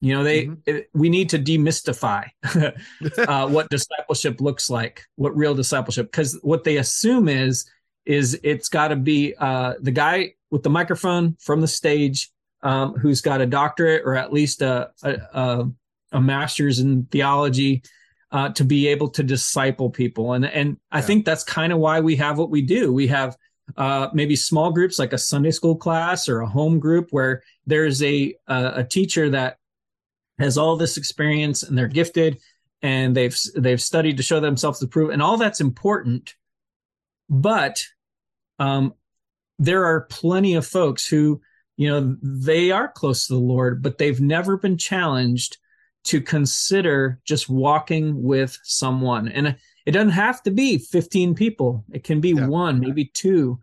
You 0.00 0.14
know, 0.14 0.24
they 0.24 0.46
mm-hmm. 0.46 0.60
it, 0.66 0.90
we 0.92 1.08
need 1.08 1.30
to 1.30 1.38
demystify 1.38 2.28
uh, 3.18 3.48
what 3.48 3.68
discipleship 3.68 4.40
looks 4.40 4.68
like, 4.68 5.04
what 5.16 5.36
real 5.36 5.54
discipleship, 5.54 6.06
because 6.06 6.38
what 6.42 6.64
they 6.64 6.76
assume 6.76 7.28
is 7.28 7.64
is 8.06 8.40
it's 8.42 8.70
got 8.70 8.88
to 8.88 8.96
be 8.96 9.34
uh, 9.38 9.74
the 9.80 9.90
guy 9.90 10.32
with 10.50 10.62
the 10.62 10.70
microphone 10.70 11.36
from 11.40 11.60
the 11.60 11.68
stage 11.68 12.30
um, 12.62 12.94
who's 12.94 13.20
got 13.20 13.40
a 13.40 13.46
doctorate 13.46 14.02
or 14.04 14.16
at 14.16 14.32
least 14.32 14.62
a, 14.62 14.90
a, 15.02 15.64
a 16.12 16.20
master's 16.20 16.80
in 16.80 17.04
theology 17.06 17.82
uh, 18.30 18.50
to 18.50 18.64
be 18.64 18.88
able 18.88 19.08
to 19.08 19.22
disciple 19.22 19.90
people. 19.90 20.34
And 20.34 20.44
and 20.44 20.76
I 20.90 21.00
think 21.00 21.24
that's 21.24 21.44
kind 21.44 21.72
of 21.72 21.78
why 21.78 22.00
we 22.00 22.16
have 22.16 22.38
what 22.38 22.50
we 22.50 22.62
do. 22.62 22.92
We 22.92 23.06
have 23.08 23.36
uh, 23.76 24.08
maybe 24.12 24.36
small 24.36 24.70
groups 24.70 24.98
like 24.98 25.12
a 25.12 25.18
Sunday 25.18 25.50
school 25.50 25.76
class 25.76 26.28
or 26.28 26.40
a 26.40 26.48
home 26.48 26.78
group 26.78 27.08
where 27.10 27.42
there's 27.66 28.02
a 28.02 28.34
a, 28.46 28.72
a 28.76 28.84
teacher 28.84 29.30
that 29.30 29.58
has 30.38 30.58
all 30.58 30.76
this 30.76 30.96
experience 30.96 31.62
and 31.62 31.76
they're 31.76 31.88
gifted 31.88 32.38
and 32.82 33.16
they've 33.16 33.36
they've 33.56 33.80
studied 33.80 34.16
to 34.18 34.22
show 34.22 34.40
themselves 34.40 34.82
approved 34.82 35.12
and 35.12 35.22
all 35.22 35.36
that's 35.36 35.60
important. 35.60 36.34
But 37.30 37.82
um, 38.58 38.94
there 39.58 39.84
are 39.84 40.02
plenty 40.02 40.54
of 40.54 40.66
folks 40.66 41.06
who 41.06 41.40
you 41.78 41.88
know 41.88 42.16
they 42.22 42.70
are 42.70 42.88
close 42.88 43.26
to 43.26 43.32
the 43.32 43.40
lord 43.40 43.82
but 43.82 43.96
they've 43.96 44.20
never 44.20 44.58
been 44.58 44.76
challenged 44.76 45.56
to 46.04 46.20
consider 46.20 47.20
just 47.24 47.48
walking 47.48 48.22
with 48.22 48.58
someone 48.62 49.28
and 49.28 49.56
it 49.86 49.92
doesn't 49.92 50.10
have 50.10 50.42
to 50.42 50.50
be 50.50 50.76
15 50.76 51.34
people 51.34 51.84
it 51.90 52.04
can 52.04 52.20
be 52.20 52.30
yeah. 52.30 52.46
one 52.46 52.80
maybe 52.80 53.06
two 53.14 53.58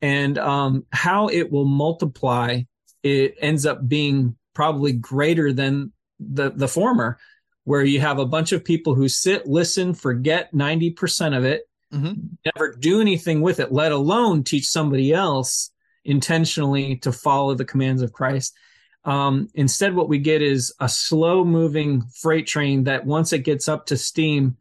and 0.00 0.38
um, 0.38 0.84
how 0.92 1.28
it 1.28 1.50
will 1.50 1.64
multiply 1.64 2.60
it 3.02 3.34
ends 3.40 3.66
up 3.66 3.88
being 3.88 4.36
probably 4.54 4.92
greater 4.92 5.52
than 5.52 5.92
the 6.20 6.50
the 6.50 6.68
former 6.68 7.18
where 7.64 7.82
you 7.82 7.98
have 7.98 8.18
a 8.18 8.26
bunch 8.26 8.52
of 8.52 8.62
people 8.62 8.94
who 8.94 9.08
sit 9.08 9.46
listen 9.46 9.94
forget 9.94 10.52
90% 10.52 11.36
of 11.36 11.44
it 11.44 11.62
mm-hmm. 11.92 12.12
never 12.44 12.72
do 12.72 13.00
anything 13.00 13.40
with 13.40 13.58
it 13.58 13.72
let 13.72 13.92
alone 13.92 14.44
teach 14.44 14.66
somebody 14.66 15.12
else 15.12 15.70
intentionally 16.04 16.96
to 16.96 17.12
follow 17.12 17.54
the 17.54 17.64
commands 17.64 18.02
of 18.02 18.12
Christ. 18.12 18.56
Um, 19.04 19.48
instead, 19.54 19.94
what 19.94 20.08
we 20.08 20.18
get 20.18 20.42
is 20.42 20.74
a 20.80 20.88
slow 20.88 21.44
moving 21.44 22.02
freight 22.20 22.46
train 22.46 22.84
that 22.84 23.04
once 23.04 23.32
it 23.32 23.40
gets 23.40 23.68
up 23.68 23.86
to 23.86 23.96
steam, 23.96 24.56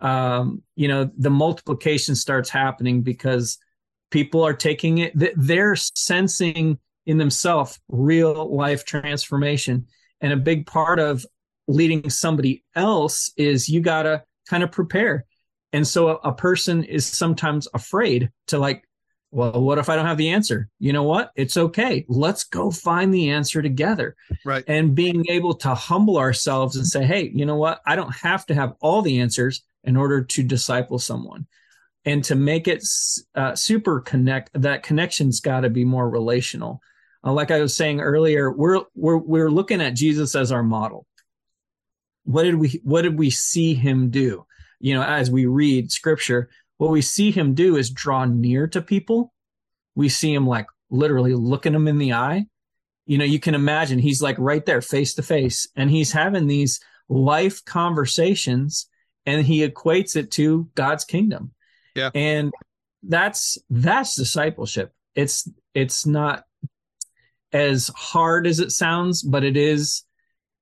um, 0.00 0.62
you 0.76 0.88
know, 0.88 1.10
the 1.16 1.30
multiplication 1.30 2.14
starts 2.14 2.50
happening 2.50 3.02
because 3.02 3.58
people 4.10 4.44
are 4.44 4.54
taking 4.54 4.98
it, 4.98 5.12
they're 5.14 5.76
sensing 5.76 6.78
in 7.06 7.18
themselves 7.18 7.80
real 7.88 8.54
life 8.54 8.84
transformation. 8.84 9.86
And 10.20 10.32
a 10.32 10.36
big 10.36 10.66
part 10.66 10.98
of 10.98 11.24
leading 11.66 12.08
somebody 12.10 12.64
else 12.74 13.32
is 13.36 13.68
you 13.68 13.80
got 13.80 14.02
to 14.02 14.22
kind 14.48 14.62
of 14.62 14.70
prepare. 14.72 15.24
And 15.72 15.86
so 15.86 16.08
a, 16.08 16.14
a 16.28 16.32
person 16.32 16.84
is 16.84 17.06
sometimes 17.06 17.68
afraid 17.74 18.30
to 18.48 18.58
like 18.58 18.87
well, 19.30 19.60
what 19.60 19.78
if 19.78 19.88
I 19.88 19.96
don't 19.96 20.06
have 20.06 20.16
the 20.16 20.30
answer? 20.30 20.70
You 20.78 20.92
know 20.92 21.02
what? 21.02 21.32
It's 21.36 21.56
okay. 21.56 22.06
Let's 22.08 22.44
go 22.44 22.70
find 22.70 23.12
the 23.12 23.30
answer 23.30 23.60
together. 23.60 24.16
Right. 24.44 24.64
And 24.66 24.94
being 24.94 25.26
able 25.28 25.54
to 25.56 25.74
humble 25.74 26.16
ourselves 26.16 26.76
and 26.76 26.86
say, 26.86 27.04
hey, 27.04 27.30
you 27.34 27.44
know 27.44 27.56
what? 27.56 27.80
I 27.84 27.94
don't 27.94 28.14
have 28.16 28.46
to 28.46 28.54
have 28.54 28.74
all 28.80 29.02
the 29.02 29.20
answers 29.20 29.62
in 29.84 29.96
order 29.96 30.22
to 30.22 30.42
disciple 30.42 30.98
someone. 30.98 31.46
And 32.04 32.24
to 32.24 32.34
make 32.34 32.68
it 32.68 32.82
uh, 33.34 33.54
super 33.54 34.00
connect, 34.00 34.50
that 34.54 34.82
connection's 34.82 35.40
got 35.40 35.60
to 35.60 35.70
be 35.70 35.84
more 35.84 36.08
relational. 36.08 36.80
Uh, 37.22 37.32
like 37.32 37.50
I 37.50 37.60
was 37.60 37.76
saying 37.76 38.00
earlier, 38.00 38.50
we're 38.50 38.80
we're 38.94 39.18
we're 39.18 39.50
looking 39.50 39.82
at 39.82 39.94
Jesus 39.94 40.34
as 40.34 40.50
our 40.50 40.62
model. 40.62 41.06
What 42.24 42.44
did 42.44 42.54
we 42.54 42.80
what 42.82 43.02
did 43.02 43.18
we 43.18 43.28
see 43.28 43.74
him 43.74 44.08
do? 44.08 44.46
You 44.80 44.94
know, 44.94 45.02
as 45.02 45.30
we 45.30 45.44
read 45.46 45.92
scripture, 45.92 46.48
what 46.78 46.90
we 46.90 47.02
see 47.02 47.30
him 47.30 47.54
do 47.54 47.76
is 47.76 47.90
draw 47.90 48.24
near 48.24 48.66
to 48.68 48.80
people. 48.80 49.32
We 49.94 50.08
see 50.08 50.32
him 50.32 50.46
like 50.46 50.66
literally 50.90 51.34
looking 51.34 51.72
them 51.72 51.88
in 51.88 51.98
the 51.98 52.14
eye. 52.14 52.46
You 53.04 53.18
know, 53.18 53.24
you 53.24 53.40
can 53.40 53.54
imagine 53.54 53.98
he's 53.98 54.22
like 54.22 54.36
right 54.38 54.64
there 54.64 54.80
face 54.80 55.14
to 55.14 55.22
face 55.22 55.68
and 55.76 55.90
he's 55.90 56.12
having 56.12 56.46
these 56.46 56.80
life 57.08 57.64
conversations 57.64 58.88
and 59.26 59.44
he 59.44 59.66
equates 59.66 60.14
it 60.14 60.30
to 60.32 60.68
God's 60.74 61.04
kingdom. 61.04 61.52
Yeah. 61.94 62.10
And 62.14 62.52
that's 63.02 63.58
that's 63.70 64.14
discipleship. 64.14 64.92
It's 65.14 65.48
it's 65.74 66.06
not 66.06 66.44
as 67.52 67.90
hard 67.96 68.46
as 68.46 68.60
it 68.60 68.70
sounds, 68.70 69.22
but 69.22 69.42
it 69.42 69.56
is 69.56 70.04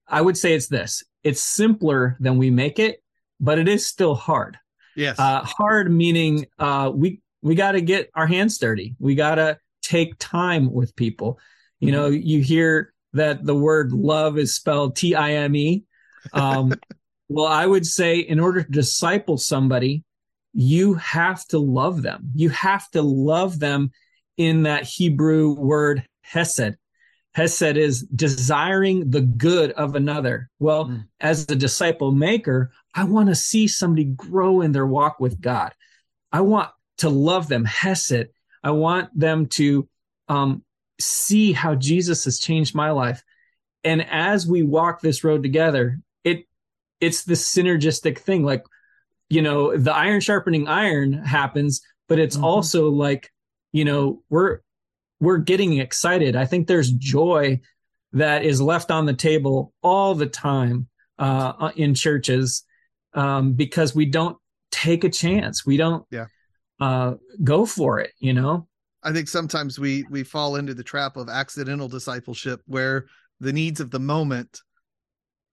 I 0.09 0.23
would 0.23 0.39
say 0.39 0.55
it's 0.55 0.69
this. 0.69 1.03
It's 1.25 1.41
simpler 1.41 2.17
than 2.21 2.39
we 2.39 2.51
make 2.51 2.79
it, 2.79 3.03
but 3.39 3.59
it 3.59 3.69
is 3.69 3.87
still 3.87 4.15
hard. 4.15 4.57
Yes. 4.97 5.19
Uh, 5.19 5.45
hard 5.45 5.93
meaning 5.93 6.47
uh, 6.59 6.91
we 6.93 7.21
we 7.43 7.55
got 7.55 7.73
to 7.73 7.81
get 7.81 8.11
our 8.15 8.27
hands 8.27 8.59
dirty. 8.59 8.97
We 8.99 9.15
got 9.15 9.37
to 9.37 9.59
take 9.83 10.19
time 10.19 10.73
with 10.73 10.97
people. 10.97 11.39
You 11.79 11.93
know, 11.93 12.11
mm-hmm. 12.11 12.27
you 12.27 12.41
hear 12.41 12.93
that 13.13 13.45
the 13.45 13.55
word 13.55 13.93
love 13.93 14.39
is 14.39 14.55
spelled 14.55 14.97
T 14.97 15.15
I 15.15 15.33
M 15.33 15.55
E. 15.55 15.85
Um, 16.33 16.73
well, 17.29 17.47
I 17.47 17.67
would 17.67 17.87
say 17.87 18.19
in 18.19 18.41
order 18.41 18.63
to 18.63 18.71
disciple 18.71 19.37
somebody, 19.37 20.03
you 20.53 20.95
have 20.95 21.45
to 21.49 21.59
love 21.59 22.03
them. 22.03 22.31
You 22.35 22.49
have 22.51 22.91
to 22.93 23.03
love 23.03 23.59
them 23.59 23.91
in 24.37 24.63
that 24.63 24.85
Hebrew 24.85 25.55
word 25.55 26.05
hesed. 26.23 26.77
Hesed 27.37 27.77
is 27.77 28.01
desiring 28.01 29.11
the 29.11 29.21
good 29.21 29.71
of 29.73 29.95
another. 29.95 30.49
Well, 30.59 30.87
mm. 30.87 31.07
as 31.21 31.43
a 31.51 31.55
disciple 31.55 32.11
maker, 32.11 32.73
I 32.95 33.05
want 33.05 33.29
to 33.29 33.35
see 33.35 33.69
somebody 33.69 34.05
grow 34.05 34.63
in 34.63 34.73
their 34.73 34.87
walk 34.87 35.21
with 35.21 35.39
God. 35.39 35.75
I 36.33 36.41
want 36.41 36.71
to 36.99 37.11
love 37.11 37.49
them, 37.49 37.67
Hesed. 37.67 38.29
I 38.65 38.71
want 38.71 39.11
them 39.19 39.49
to 39.49 39.87
um, 40.29 40.65
see 40.99 41.53
how 41.53 41.75
Jesus 41.75 42.25
has 42.25 42.39
changed 42.41 42.75
my 42.75 42.91
life. 42.91 43.23
And 43.85 44.09
as 44.11 44.47
we 44.47 44.63
walk 44.63 45.03
this 45.03 45.23
road 45.23 45.43
together, 45.43 46.01
it 46.25 46.47
it's 47.03 47.25
this 47.25 47.47
synergistic 47.55 48.19
thing. 48.19 48.45
Like, 48.45 48.65
you 49.29 49.43
know, 49.43 49.77
the 49.77 49.95
iron 49.95 50.23
sharpening 50.23 50.69
iron 50.69 51.13
happens, 51.13 51.83
but 52.09 52.19
it's 52.19 52.37
mm-hmm. 52.37 52.47
also 52.47 52.89
like, 52.89 53.31
you 53.73 53.85
know, 53.85 54.23
we're 54.31 54.61
we're 55.21 55.39
getting 55.39 55.79
excited. 55.79 56.37
I 56.37 56.45
think 56.45 56.67
there's 56.67 56.91
joy 56.91 57.61
that 58.13 58.45
is 58.45 58.61
left 58.61 58.91
on 58.91 59.07
the 59.07 59.15
table 59.15 59.73
all 59.83 60.15
the 60.15 60.27
time 60.27 60.89
uh, 61.19 61.53
uh, 61.59 61.73
in 61.77 61.95
churches 61.95 62.65
um, 63.15 63.55
because 63.55 63.95
we 63.95 64.07
don't 64.07 64.37
take 64.71 65.05
a 65.05 65.11
chance. 65.11 65.65
We 65.65 65.77
don't 65.77 66.05
yeah. 66.11 66.27
uh, 66.81 67.15
go 67.43 67.67
for 67.67 68.01
it. 68.01 68.13
You 68.19 68.35
know. 68.35 68.69
I 69.03 69.13
think 69.13 69.29
sometimes 69.29 69.79
we 69.79 70.05
we 70.11 70.25
fall 70.25 70.57
into 70.57 70.75
the 70.75 70.83
trap 70.83 71.17
of 71.17 71.29
accidental 71.29 71.89
discipleship 71.89 72.61
where 72.67 73.07
the 73.41 73.53
needs 73.53 73.81
of 73.81 73.91
the 73.91 74.01
moment 74.01 74.61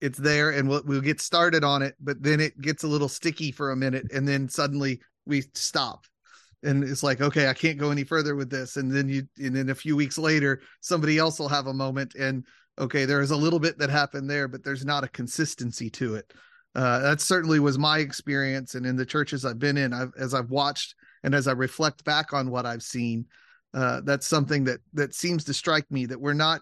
it's 0.01 0.19
there 0.19 0.49
and 0.49 0.67
we'll, 0.67 0.81
we'll 0.85 1.01
get 1.01 1.21
started 1.21 1.63
on 1.63 1.81
it 1.81 1.95
but 1.99 2.21
then 2.21 2.39
it 2.39 2.59
gets 2.59 2.83
a 2.83 2.87
little 2.87 3.07
sticky 3.07 3.51
for 3.51 3.71
a 3.71 3.75
minute 3.75 4.05
and 4.13 4.27
then 4.27 4.49
suddenly 4.49 4.99
we 5.25 5.43
stop 5.53 6.05
and 6.63 6.83
it's 6.83 7.03
like 7.03 7.21
okay 7.21 7.47
i 7.47 7.53
can't 7.53 7.77
go 7.77 7.91
any 7.91 8.03
further 8.03 8.35
with 8.35 8.49
this 8.49 8.77
and 8.77 8.91
then 8.91 9.07
you 9.07 9.23
and 9.37 9.55
then 9.55 9.69
a 9.69 9.75
few 9.75 9.95
weeks 9.95 10.17
later 10.17 10.61
somebody 10.81 11.17
else 11.17 11.39
will 11.39 11.49
have 11.49 11.67
a 11.67 11.73
moment 11.73 12.15
and 12.15 12.45
okay 12.79 13.05
there 13.05 13.21
is 13.21 13.31
a 13.31 13.37
little 13.37 13.59
bit 13.59 13.77
that 13.77 13.89
happened 13.89 14.29
there 14.29 14.47
but 14.47 14.63
there's 14.63 14.85
not 14.85 15.03
a 15.03 15.09
consistency 15.09 15.89
to 15.89 16.15
it. 16.15 16.33
Uh, 16.75 16.97
that 16.99 17.21
certainly 17.21 17.59
was 17.59 17.77
my 17.77 17.99
experience 17.99 18.73
and 18.73 18.83
in 18.85 18.95
the 18.95 19.05
churches 19.05 19.45
i've 19.45 19.59
been 19.59 19.77
in 19.77 19.93
I've, 19.93 20.11
as 20.17 20.33
i've 20.33 20.49
watched 20.49 20.95
and 21.23 21.35
as 21.35 21.47
i 21.47 21.51
reflect 21.51 22.03
back 22.03 22.33
on 22.33 22.49
what 22.49 22.65
i've 22.65 22.81
seen 22.81 23.27
uh, 23.75 24.01
that's 24.03 24.25
something 24.25 24.63
that 24.63 24.79
that 24.93 25.13
seems 25.13 25.43
to 25.45 25.53
strike 25.53 25.89
me 25.91 26.07
that 26.07 26.19
we're 26.19 26.33
not 26.33 26.61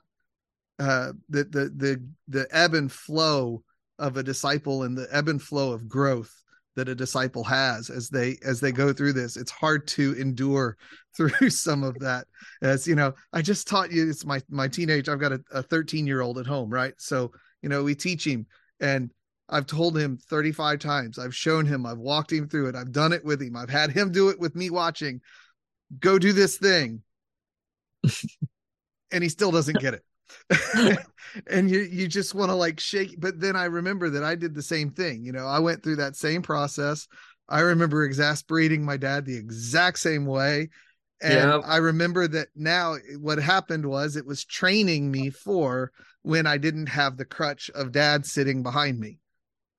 uh, 0.80 1.14
the 1.30 1.44
the 1.46 1.72
the 1.76 2.06
the 2.28 2.48
ebb 2.52 2.74
and 2.74 2.92
flow 2.92 3.64
of 4.00 4.18
a 4.18 4.24
disciple 4.24 4.84
and 4.84 4.98
the 4.98 5.08
ebb 5.12 5.30
and 5.30 5.42
flow 5.42 5.72
of 5.72 5.88
growth 5.88 6.41
that 6.76 6.90
a 6.90 6.96
disciple 6.96 7.44
has 7.44 7.90
as 7.90 8.10
they 8.10 8.38
as 8.44 8.60
they 8.60 8.72
go 8.72 8.94
through 8.94 9.14
this. 9.14 9.38
It's 9.38 9.52
hard 9.52 9.88
to 9.90 10.14
endure 10.14 10.78
through 11.18 11.50
some 11.50 11.84
of 11.84 12.00
that. 12.00 12.28
As 12.62 12.88
you 12.88 12.96
know 12.96 13.14
i 13.34 13.42
just 13.42 13.68
taught 13.68 13.92
you 13.92 14.10
it's 14.10 14.26
my 14.26 14.42
my 14.50 14.68
teenage 14.68 15.10
i've 15.10 15.20
got 15.20 15.34
a 15.52 15.62
13 15.62 16.08
year 16.08 16.22
old 16.22 16.38
at 16.38 16.48
home 16.48 16.70
right? 16.70 16.94
So 16.98 17.32
you 17.62 17.70
know 17.70 17.84
we 17.84 17.96
teach 17.96 18.26
him 18.26 18.46
and 18.80 19.12
i've 19.50 19.66
told 19.66 19.98
him 19.98 20.18
35 20.18 20.80
times. 20.80 21.20
I've 21.20 21.36
shown 21.36 21.66
him 21.66 21.86
i've 21.86 21.98
walked 21.98 22.32
him 22.32 22.48
through 22.48 22.70
it. 22.70 22.76
I've 22.76 22.92
done 22.92 23.14
it 23.14 23.26
with 23.26 23.42
him. 23.42 23.56
I've 23.56 23.70
had 23.70 23.92
him 23.92 24.12
do 24.12 24.30
it 24.30 24.40
with 24.40 24.56
me 24.56 24.70
watching. 24.70 25.22
Go 26.00 26.18
do 26.18 26.34
this 26.34 26.58
thing. 26.58 27.02
And 29.14 29.22
he 29.22 29.28
still 29.30 29.52
doesn't 29.52 29.78
get 29.80 29.94
it 29.94 30.06
and 31.48 31.70
you 31.70 31.80
you 31.80 32.08
just 32.08 32.36
want 32.36 32.50
to 32.50 32.56
like 32.56 32.80
shake 32.80 33.20
but 33.20 33.40
then 33.40 33.56
i 33.56 33.66
remember 33.66 34.10
that 34.10 34.24
i 34.24 34.36
did 34.36 34.54
the 34.54 34.62
same 34.62 34.90
thing 34.90 35.24
you 35.24 35.32
know 35.32 35.46
i 35.48 35.60
went 35.60 35.82
through 35.84 35.96
that 35.96 36.16
same 36.16 36.42
process 36.42 37.08
i 37.50 37.60
remember 37.60 38.04
exasperating 38.04 38.84
my 38.84 38.98
dad 38.98 39.26
the 39.26 39.38
exact 39.38 40.00
same 40.00 40.26
way 40.26 40.70
and 41.22 41.52
yep. 41.52 41.62
i 41.66 41.78
remember 41.78 42.28
that 42.28 42.48
now 42.56 42.96
what 43.20 43.38
happened 43.38 43.86
was 43.86 44.16
it 44.16 44.26
was 44.26 44.44
training 44.44 45.10
me 45.10 45.30
for 45.30 45.92
when 46.24 46.46
i 46.46 46.58
didn't 46.58 46.88
have 46.88 47.18
the 47.18 47.26
crutch 47.26 47.70
of 47.76 47.92
dad 47.92 48.26
sitting 48.26 48.62
behind 48.62 49.00
me 49.00 49.20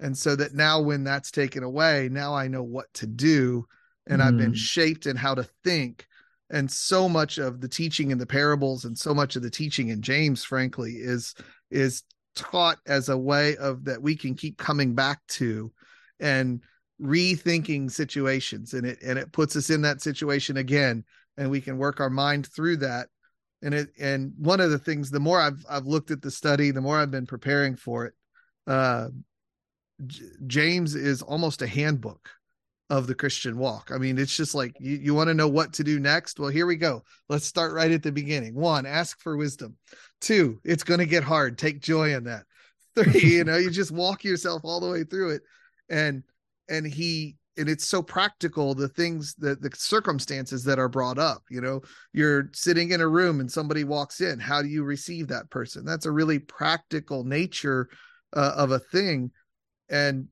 and 0.00 0.16
so 0.16 0.35
that 0.35 0.54
now 0.54 0.80
when 0.80 1.04
that's 1.04 1.30
taken 1.30 1.62
away 1.62 2.09
now 2.11 2.35
i 2.35 2.49
know 2.49 2.62
what 2.62 2.92
to 2.94 3.06
do 3.06 3.66
and 4.06 4.21
mm. 4.21 4.25
i've 4.25 4.38
been 4.38 4.52
mm. 4.52 4.56
shaped 4.56 5.06
in 5.06 5.16
how 5.16 5.35
to 5.35 5.47
think 5.64 6.06
and 6.52 6.71
so 6.71 7.09
much 7.09 7.38
of 7.38 7.61
the 7.61 7.68
teaching 7.68 8.12
in 8.12 8.18
the 8.18 8.26
parables 8.26 8.85
and 8.85 8.97
so 8.97 9.12
much 9.12 9.35
of 9.35 9.42
the 9.42 9.50
teaching 9.50 9.88
in 9.88 10.00
james 10.00 10.44
frankly 10.44 10.92
is 10.92 11.35
is 11.71 12.04
taught 12.35 12.78
as 12.87 13.09
a 13.09 13.18
way 13.18 13.56
of 13.56 13.85
that 13.85 14.00
we 14.00 14.16
can 14.16 14.35
keep 14.35 14.56
coming 14.56 14.94
back 14.94 15.21
to 15.28 15.73
and 16.21 16.61
rethinking 17.00 17.90
situations. 17.90 18.75
And 18.75 18.87
it 18.87 19.02
and 19.02 19.18
it 19.18 19.32
puts 19.32 19.56
us 19.56 19.71
in 19.71 19.82
that 19.82 20.00
situation 20.00 20.56
again 20.56 21.04
and 21.37 21.50
we 21.50 21.61
can 21.61 21.78
work 21.78 22.00
our 22.00 22.11
mind 22.11 22.47
through 22.47 22.78
that. 22.78 23.09
And 23.62 23.75
it 23.75 23.90
and 23.99 24.32
one 24.38 24.61
of 24.61 24.71
the 24.71 24.78
things 24.78 25.11
the 25.11 25.21
more 25.21 25.40
i've 25.40 25.64
i've 25.71 25.87
looked 25.87 26.11
at 26.11 26.21
the 26.21 26.32
study 26.32 26.73
the 26.73 26.80
more 26.80 26.99
i've 26.99 27.12
been 27.12 27.26
preparing 27.26 27.76
for 27.76 28.06
it 28.06 28.14
uh 28.66 29.06
J- 30.04 30.25
james 30.49 30.97
is 30.97 31.23
almost 31.23 31.62
a 31.62 31.68
handbook 31.68 32.28
of 32.93 33.07
the 33.07 33.15
Christian 33.15 33.57
walk. 33.57 33.91
I 33.91 33.97
mean, 33.97 34.19
it's 34.19 34.37
just 34.37 34.55
like 34.55 34.77
you, 34.79 34.99
you 34.99 35.15
want 35.15 35.29
to 35.29 35.35
know 35.35 35.49
what 35.49 35.73
to 35.73 35.83
do 35.83 35.99
next. 35.99 36.39
Well, 36.39 36.51
here 36.51 36.67
we 36.67 36.77
go. 36.77 37.03
Let's 37.31 37.47
start 37.47 37.73
right 37.73 37.91
at 37.91 38.03
the 38.03 38.13
beginning. 38.13 38.55
One, 38.55 38.85
ask 38.85 39.19
for 39.19 39.35
wisdom. 39.35 39.79
Two, 40.21 40.61
it's 40.63 40.85
going 40.85 41.01
to 41.01 41.07
get 41.07 41.25
hard. 41.25 41.57
Take 41.57 41.81
joy 41.81 42.15
in 42.15 42.25
that. 42.25 42.45
Three, 42.95 43.37
you 43.37 43.45
know, 43.45 43.57
you 43.57 43.71
just 43.71 43.93
walk 43.93 44.25
yourself 44.25 44.61
all 44.65 44.79
the 44.79 44.91
way 44.91 45.05
through 45.05 45.31
it. 45.31 45.43
And 45.89 46.23
and 46.69 46.87
he 46.87 47.37
and 47.57 47.67
it's 47.67 47.89
so 47.89 48.03
practical 48.03 48.75
the 48.75 48.89
things 48.89 49.35
that 49.37 49.63
the 49.63 49.71
circumstances 49.75 50.63
that 50.65 50.79
are 50.79 50.89
brought 50.89 51.19
up 51.19 51.43
you 51.51 51.61
know 51.61 51.83
you're 52.15 52.49
sitting 52.55 52.93
in 52.93 53.03
a 53.03 53.09
room 53.09 53.41
and 53.41 53.51
somebody 53.51 53.85
walks 53.85 54.23
in 54.23 54.39
how 54.39 54.63
do 54.63 54.69
you 54.69 54.85
receive 54.85 55.29
that 55.29 55.51
person 55.51 55.85
that's 55.85 56.07
a 56.07 56.11
really 56.11 56.39
practical 56.39 57.25
nature 57.25 57.91
uh, 58.35 58.53
of 58.57 58.71
a 58.71 58.79
thing 58.79 59.31
and 59.91 60.29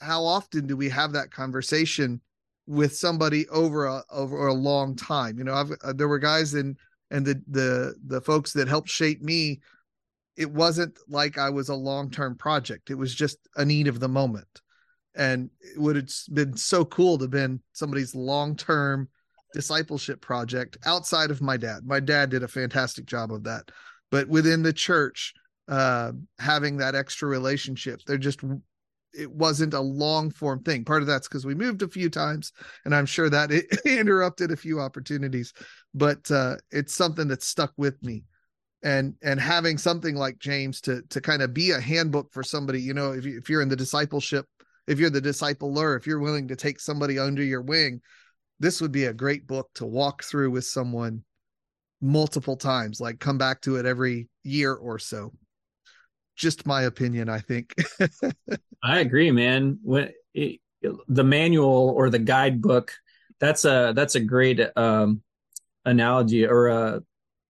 how 0.00 0.24
often 0.24 0.66
do 0.66 0.76
we 0.76 0.88
have 0.88 1.12
that 1.12 1.30
conversation 1.30 2.20
with 2.66 2.96
somebody 2.96 3.48
over 3.48 3.86
a 3.86 4.02
over 4.10 4.46
a 4.46 4.54
long 4.54 4.96
time? 4.96 5.38
You 5.38 5.44
know 5.44 5.54
I've, 5.54 5.72
uh, 5.82 5.92
there 5.92 6.08
were 6.08 6.18
guys 6.18 6.54
in 6.54 6.76
and 7.10 7.24
the 7.24 7.42
the 7.48 7.94
the 8.06 8.20
folks 8.20 8.52
that 8.52 8.68
helped 8.68 8.88
shape 8.88 9.22
me 9.22 9.60
it 10.36 10.50
wasn't 10.50 10.98
like 11.08 11.38
i 11.38 11.48
was 11.50 11.68
a 11.68 11.74
long-term 11.74 12.36
project. 12.36 12.90
It 12.90 12.94
was 12.94 13.14
just 13.14 13.38
a 13.56 13.64
need 13.64 13.88
of 13.88 14.00
the 14.00 14.08
moment. 14.08 14.60
And 15.14 15.50
it 15.60 15.80
would 15.80 15.96
have 15.96 16.10
been 16.32 16.56
so 16.56 16.84
cool 16.84 17.16
to 17.16 17.24
have 17.24 17.30
been 17.30 17.60
somebody's 17.72 18.14
long-term 18.14 19.08
discipleship 19.54 20.20
project 20.20 20.76
outside 20.84 21.30
of 21.30 21.40
my 21.40 21.56
dad. 21.56 21.86
My 21.86 22.00
dad 22.00 22.28
did 22.28 22.42
a 22.42 22.48
fantastic 22.48 23.06
job 23.06 23.32
of 23.32 23.44
that. 23.44 23.70
But 24.10 24.28
within 24.28 24.62
the 24.62 24.72
church 24.72 25.32
uh 25.68 26.12
having 26.38 26.76
that 26.76 26.94
extra 26.94 27.28
relationship 27.28 28.00
there 28.06 28.18
just 28.18 28.40
it 29.12 29.30
wasn't 29.30 29.74
a 29.74 29.80
long 29.80 30.30
form 30.30 30.62
thing. 30.62 30.84
Part 30.84 31.02
of 31.02 31.08
that's 31.08 31.28
because 31.28 31.46
we 31.46 31.54
moved 31.54 31.82
a 31.82 31.88
few 31.88 32.10
times, 32.10 32.52
and 32.84 32.94
I'm 32.94 33.06
sure 33.06 33.30
that 33.30 33.50
it 33.50 33.66
interrupted 33.84 34.50
a 34.50 34.56
few 34.56 34.80
opportunities. 34.80 35.52
But 35.94 36.30
uh, 36.30 36.56
it's 36.70 36.94
something 36.94 37.28
that 37.28 37.42
stuck 37.42 37.72
with 37.76 38.02
me, 38.02 38.24
and 38.82 39.14
and 39.22 39.40
having 39.40 39.78
something 39.78 40.14
like 40.14 40.38
James 40.38 40.80
to 40.82 41.02
to 41.10 41.20
kind 41.20 41.42
of 41.42 41.54
be 41.54 41.70
a 41.70 41.80
handbook 41.80 42.32
for 42.32 42.42
somebody. 42.42 42.80
You 42.80 42.94
know, 42.94 43.12
if 43.12 43.24
you, 43.24 43.38
if 43.38 43.48
you're 43.48 43.62
in 43.62 43.68
the 43.68 43.76
discipleship, 43.76 44.46
if 44.86 44.98
you're 44.98 45.10
the 45.10 45.22
discipler, 45.22 45.96
if 45.96 46.06
you're 46.06 46.20
willing 46.20 46.48
to 46.48 46.56
take 46.56 46.80
somebody 46.80 47.18
under 47.18 47.42
your 47.42 47.62
wing, 47.62 48.00
this 48.60 48.80
would 48.80 48.92
be 48.92 49.04
a 49.04 49.14
great 49.14 49.46
book 49.46 49.70
to 49.74 49.86
walk 49.86 50.24
through 50.24 50.50
with 50.50 50.64
someone 50.64 51.24
multiple 52.00 52.56
times. 52.56 53.00
Like 53.00 53.18
come 53.18 53.38
back 53.38 53.62
to 53.62 53.76
it 53.76 53.86
every 53.86 54.28
year 54.44 54.74
or 54.74 54.98
so 54.98 55.32
just 56.36 56.66
my 56.66 56.82
opinion 56.82 57.28
i 57.28 57.38
think. 57.38 57.74
I 58.82 59.00
agree 59.00 59.30
man. 59.30 59.78
When 59.82 60.10
it, 60.34 60.60
the 61.08 61.24
manual 61.24 61.92
or 61.96 62.10
the 62.10 62.18
guidebook 62.18 62.92
that's 63.40 63.64
a 63.64 63.92
that's 63.96 64.14
a 64.14 64.20
great 64.20 64.60
um 64.76 65.22
analogy 65.84 66.46
or 66.46 66.68
uh 66.68 67.00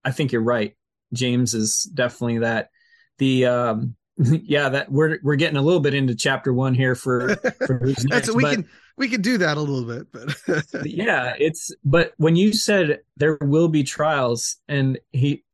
i 0.04 0.10
think 0.10 0.32
you're 0.32 0.42
right. 0.42 0.74
James 1.12 1.54
is 1.54 1.84
definitely 1.84 2.38
that. 2.38 2.70
The 3.18 3.46
um 3.46 3.96
yeah 4.18 4.70
that 4.70 4.90
we're 4.90 5.18
we're 5.22 5.36
getting 5.36 5.58
a 5.58 5.62
little 5.62 5.80
bit 5.80 5.94
into 5.94 6.14
chapter 6.14 6.52
one 6.52 6.74
here 6.74 6.94
for, 6.94 7.36
for 7.66 7.80
next, 7.84 8.08
that's 8.08 8.34
we 8.34 8.42
but, 8.42 8.54
can 8.54 8.68
we 8.96 9.08
can 9.08 9.20
do 9.20 9.36
that 9.36 9.58
a 9.58 9.60
little 9.60 9.84
bit 9.84 10.06
but 10.10 10.86
yeah 10.86 11.34
it's 11.38 11.70
but 11.84 12.14
when 12.16 12.34
you 12.34 12.54
said 12.54 13.00
there 13.18 13.36
will 13.42 13.68
be 13.68 13.82
trials 13.82 14.56
and 14.68 14.98
he 15.12 15.44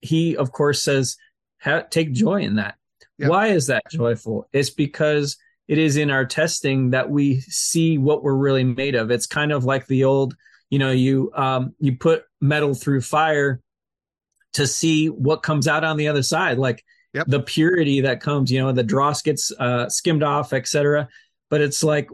he 0.00 0.36
of 0.36 0.52
course 0.52 0.80
says 0.80 1.16
ha- 1.60 1.84
take 1.88 2.12
joy 2.12 2.42
in 2.42 2.56
that. 2.56 2.76
Why 3.28 3.48
is 3.48 3.66
that 3.66 3.84
joyful? 3.90 4.48
It's 4.52 4.70
because 4.70 5.36
it 5.68 5.78
is 5.78 5.96
in 5.96 6.10
our 6.10 6.24
testing 6.24 6.90
that 6.90 7.10
we 7.10 7.40
see 7.40 7.98
what 7.98 8.22
we're 8.22 8.34
really 8.34 8.64
made 8.64 8.94
of. 8.94 9.10
It's 9.10 9.26
kind 9.26 9.52
of 9.52 9.64
like 9.64 9.86
the 9.86 10.04
old, 10.04 10.34
you 10.70 10.78
know, 10.78 10.90
you 10.90 11.30
um, 11.34 11.74
you 11.78 11.96
put 11.96 12.24
metal 12.40 12.74
through 12.74 13.02
fire 13.02 13.60
to 14.54 14.66
see 14.66 15.08
what 15.08 15.42
comes 15.42 15.68
out 15.68 15.84
on 15.84 15.96
the 15.96 16.08
other 16.08 16.22
side, 16.22 16.58
like 16.58 16.84
yep. 17.12 17.26
the 17.28 17.40
purity 17.40 18.00
that 18.00 18.20
comes. 18.20 18.50
You 18.50 18.60
know, 18.60 18.72
the 18.72 18.82
dross 18.82 19.22
gets 19.22 19.52
uh, 19.58 19.88
skimmed 19.88 20.22
off, 20.22 20.52
etc. 20.52 21.08
But 21.50 21.60
it's 21.60 21.82
like 21.82 22.08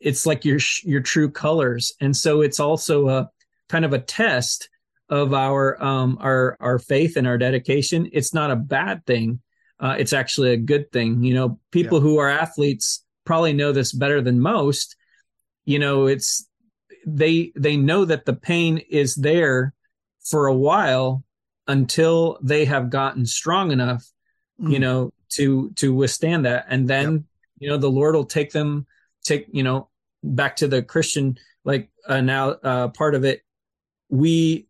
it's 0.00 0.26
like 0.26 0.44
your 0.44 0.58
your 0.82 1.00
true 1.00 1.30
colors, 1.30 1.92
and 2.00 2.16
so 2.16 2.40
it's 2.40 2.60
also 2.60 3.08
a 3.08 3.30
kind 3.68 3.84
of 3.84 3.92
a 3.92 4.00
test 4.00 4.68
of 5.08 5.32
our 5.32 5.82
um, 5.82 6.18
our 6.20 6.56
our 6.60 6.78
faith 6.78 7.16
and 7.16 7.26
our 7.26 7.38
dedication, 7.38 8.08
it's 8.12 8.34
not 8.34 8.50
a 8.50 8.56
bad 8.56 9.04
thing. 9.06 9.40
Uh, 9.80 9.96
it's 9.98 10.12
actually 10.12 10.52
a 10.52 10.56
good 10.56 10.90
thing. 10.92 11.22
You 11.22 11.34
know, 11.34 11.60
people 11.70 11.98
yeah. 11.98 12.02
who 12.02 12.18
are 12.18 12.28
athletes 12.28 13.04
probably 13.24 13.52
know 13.52 13.72
this 13.72 13.92
better 13.92 14.20
than 14.20 14.40
most. 14.40 14.96
You 15.64 15.78
know, 15.78 16.06
it's 16.06 16.46
they 17.06 17.52
they 17.56 17.76
know 17.76 18.04
that 18.04 18.24
the 18.24 18.34
pain 18.34 18.78
is 18.78 19.14
there 19.14 19.74
for 20.24 20.46
a 20.46 20.54
while 20.54 21.24
until 21.66 22.38
they 22.42 22.64
have 22.64 22.90
gotten 22.90 23.26
strong 23.26 23.70
enough, 23.70 24.04
mm. 24.60 24.72
you 24.72 24.78
know, 24.78 25.12
to 25.30 25.70
to 25.76 25.94
withstand 25.94 26.44
that, 26.44 26.66
and 26.68 26.88
then 26.88 27.12
yep. 27.12 27.22
you 27.58 27.68
know 27.68 27.76
the 27.76 27.90
Lord 27.90 28.14
will 28.14 28.24
take 28.24 28.52
them 28.52 28.86
take 29.24 29.46
you 29.52 29.62
know 29.62 29.88
back 30.22 30.56
to 30.56 30.68
the 30.68 30.82
Christian 30.82 31.38
like 31.64 31.90
uh, 32.06 32.20
now 32.20 32.50
uh, 32.50 32.88
part 32.88 33.14
of 33.14 33.24
it. 33.24 33.42
We 34.10 34.67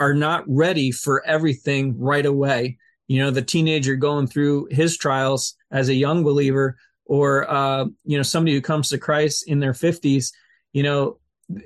are 0.00 0.14
not 0.14 0.44
ready 0.46 0.90
for 0.90 1.24
everything 1.26 1.98
right 1.98 2.26
away. 2.26 2.78
You 3.06 3.22
know, 3.22 3.30
the 3.30 3.42
teenager 3.42 3.96
going 3.96 4.26
through 4.26 4.68
his 4.70 4.96
trials 4.96 5.54
as 5.70 5.88
a 5.88 5.94
young 5.94 6.22
believer, 6.22 6.76
or 7.04 7.50
uh, 7.50 7.84
you 8.04 8.16
know, 8.16 8.22
somebody 8.22 8.54
who 8.54 8.62
comes 8.62 8.88
to 8.88 8.98
Christ 8.98 9.46
in 9.46 9.60
their 9.60 9.74
fifties, 9.74 10.32
you 10.72 10.82
know, 10.82 11.18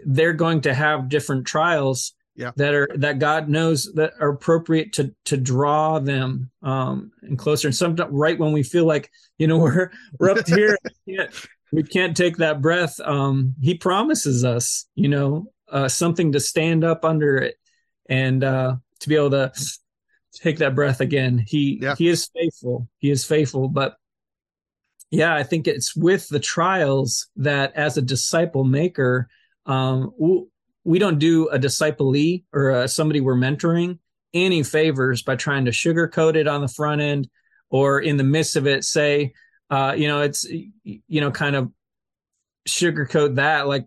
they're 0.04 0.32
going 0.32 0.60
to 0.62 0.74
have 0.74 1.08
different 1.08 1.46
trials 1.46 2.14
yeah. 2.34 2.52
that 2.56 2.74
are 2.74 2.88
that 2.96 3.18
God 3.18 3.48
knows 3.48 3.90
that 3.94 4.12
are 4.20 4.30
appropriate 4.30 4.92
to 4.94 5.14
to 5.26 5.36
draw 5.36 5.98
them 5.98 6.50
um 6.62 7.10
and 7.22 7.38
closer. 7.38 7.68
And 7.68 7.74
sometimes 7.74 8.10
right 8.12 8.38
when 8.38 8.52
we 8.52 8.62
feel 8.62 8.84
like, 8.84 9.10
you 9.38 9.46
know, 9.46 9.58
we're 9.62 9.90
we're 10.18 10.30
up 10.30 10.46
here, 10.46 10.78
we 11.06 11.16
can't, 11.16 11.30
we 11.72 11.82
can't 11.82 12.16
take 12.16 12.36
that 12.38 12.60
breath. 12.60 12.98
Um, 13.00 13.54
he 13.60 13.74
promises 13.74 14.44
us, 14.44 14.86
you 14.94 15.08
know, 15.08 15.52
uh, 15.70 15.88
something 15.88 16.32
to 16.32 16.40
stand 16.40 16.84
up 16.84 17.04
under 17.04 17.36
it 17.38 17.56
and 18.08 18.42
uh, 18.42 18.76
to 19.00 19.08
be 19.08 19.16
able 19.16 19.30
to 19.30 19.52
take 20.34 20.58
that 20.58 20.74
breath 20.74 21.00
again. 21.00 21.42
He 21.46 21.78
yeah. 21.80 21.94
he 21.96 22.08
is 22.08 22.28
faithful. 22.34 22.88
He 22.98 23.10
is 23.10 23.24
faithful. 23.24 23.68
But 23.68 23.96
yeah, 25.10 25.34
I 25.34 25.42
think 25.42 25.66
it's 25.66 25.96
with 25.96 26.28
the 26.28 26.40
trials 26.40 27.28
that 27.36 27.74
as 27.74 27.96
a 27.96 28.02
disciple 28.02 28.64
maker, 28.64 29.28
um, 29.66 30.12
we 30.84 30.98
don't 30.98 31.18
do 31.18 31.48
a 31.48 31.58
disciplee 31.58 32.44
or 32.52 32.70
uh, 32.70 32.86
somebody 32.86 33.20
we're 33.20 33.34
mentoring 33.34 33.98
any 34.34 34.62
favors 34.62 35.22
by 35.22 35.36
trying 35.36 35.64
to 35.64 35.70
sugarcoat 35.70 36.36
it 36.36 36.46
on 36.46 36.60
the 36.60 36.68
front 36.68 37.00
end 37.00 37.28
or 37.70 38.00
in 38.00 38.16
the 38.16 38.24
midst 38.24 38.56
of 38.56 38.66
it 38.66 38.84
say, 38.84 39.32
uh, 39.70 39.94
you 39.96 40.08
know, 40.08 40.20
it's 40.20 40.44
you 40.44 41.20
know, 41.20 41.30
kind 41.30 41.56
of 41.56 41.70
sugarcoat 42.68 43.36
that 43.36 43.66
like 43.66 43.86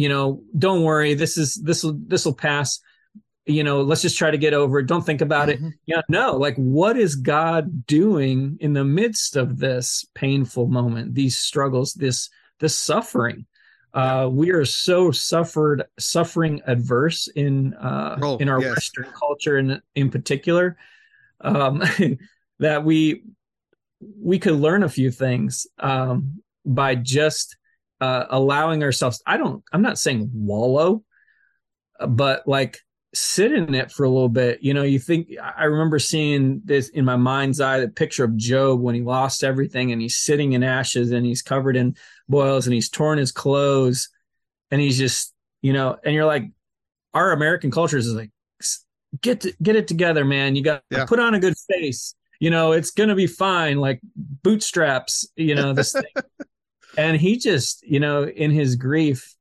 you 0.00 0.08
know, 0.08 0.42
don't 0.56 0.82
worry, 0.82 1.12
this 1.12 1.36
is 1.36 1.56
this 1.56 1.84
will 1.84 1.98
this 2.06 2.24
will 2.24 2.34
pass. 2.34 2.80
You 3.44 3.64
know, 3.64 3.82
let's 3.82 4.00
just 4.00 4.16
try 4.16 4.30
to 4.30 4.38
get 4.38 4.54
over 4.54 4.78
it. 4.78 4.86
Don't 4.86 5.04
think 5.04 5.20
about 5.20 5.48
mm-hmm. 5.48 5.66
it. 5.66 5.74
Yeah, 5.84 6.00
no, 6.08 6.36
like 6.36 6.56
what 6.56 6.96
is 6.96 7.16
God 7.16 7.86
doing 7.86 8.56
in 8.60 8.72
the 8.72 8.84
midst 8.84 9.36
of 9.36 9.58
this 9.58 10.06
painful 10.14 10.68
moment, 10.68 11.14
these 11.14 11.38
struggles, 11.38 11.92
this 11.92 12.30
this 12.60 12.74
suffering? 12.74 13.44
Uh, 13.92 14.26
we 14.32 14.52
are 14.52 14.64
so 14.64 15.10
suffered 15.10 15.84
suffering 15.98 16.62
adverse 16.66 17.28
in 17.28 17.74
uh, 17.74 18.16
oh, 18.22 18.36
in 18.38 18.48
our 18.48 18.62
yes. 18.62 18.76
Western 18.76 19.12
culture 19.12 19.58
in 19.58 19.82
in 19.94 20.08
particular 20.08 20.78
um, 21.42 21.82
that 22.58 22.84
we 22.84 23.24
we 24.18 24.38
could 24.38 24.54
learn 24.54 24.82
a 24.82 24.88
few 24.88 25.10
things 25.10 25.66
um, 25.78 26.40
by 26.64 26.94
just 26.94 27.58
uh, 28.00 28.26
allowing 28.30 28.82
ourselves. 28.82 29.22
I 29.26 29.36
don't. 29.36 29.62
I'm 29.72 29.82
not 29.82 29.98
saying 29.98 30.30
wallow, 30.32 31.04
but 32.06 32.46
like 32.46 32.78
sit 33.12 33.52
in 33.52 33.74
it 33.74 33.90
for 33.90 34.04
a 34.04 34.08
little 34.08 34.28
bit. 34.28 34.62
You 34.62 34.74
know, 34.74 34.82
you 34.82 34.98
think 34.98 35.28
I 35.42 35.64
remember 35.64 35.98
seeing 35.98 36.62
this 36.64 36.88
in 36.88 37.04
my 37.04 37.16
mind's 37.16 37.60
eye, 37.60 37.80
the 37.80 37.88
picture 37.88 38.24
of 38.24 38.36
Job 38.36 38.80
when 38.80 38.94
he 38.94 39.02
lost 39.02 39.44
everything 39.44 39.92
and 39.92 40.00
he's 40.00 40.16
sitting 40.16 40.52
in 40.52 40.62
ashes 40.62 41.10
and 41.10 41.26
he's 41.26 41.42
covered 41.42 41.76
in 41.76 41.96
boils 42.28 42.66
and 42.66 42.74
he's 42.74 42.88
torn 42.88 43.18
his 43.18 43.32
clothes 43.32 44.08
and 44.70 44.80
he's 44.80 44.98
just, 44.98 45.34
you 45.62 45.72
know, 45.72 45.96
and 46.04 46.14
you're 46.14 46.26
like, 46.26 46.44
our 47.12 47.32
American 47.32 47.70
culture 47.70 47.98
is 47.98 48.12
like, 48.14 48.30
get 49.20 49.40
to, 49.40 49.52
get 49.62 49.76
it 49.76 49.88
together, 49.88 50.24
man. 50.24 50.54
You 50.54 50.62
got 50.62 50.82
to 50.90 50.98
yeah. 50.98 51.04
put 51.06 51.18
on 51.18 51.34
a 51.34 51.40
good 51.40 51.56
face. 51.68 52.14
You 52.38 52.50
know, 52.50 52.72
it's 52.72 52.92
gonna 52.92 53.14
be 53.14 53.26
fine. 53.26 53.78
Like 53.78 54.00
bootstraps. 54.16 55.28
You 55.36 55.54
know 55.54 55.74
this 55.74 55.92
thing. 55.92 56.24
And 56.96 57.20
he 57.20 57.36
just, 57.38 57.82
you 57.86 58.00
know, 58.00 58.24
in 58.24 58.50
his 58.50 58.76
grief, 58.76 59.34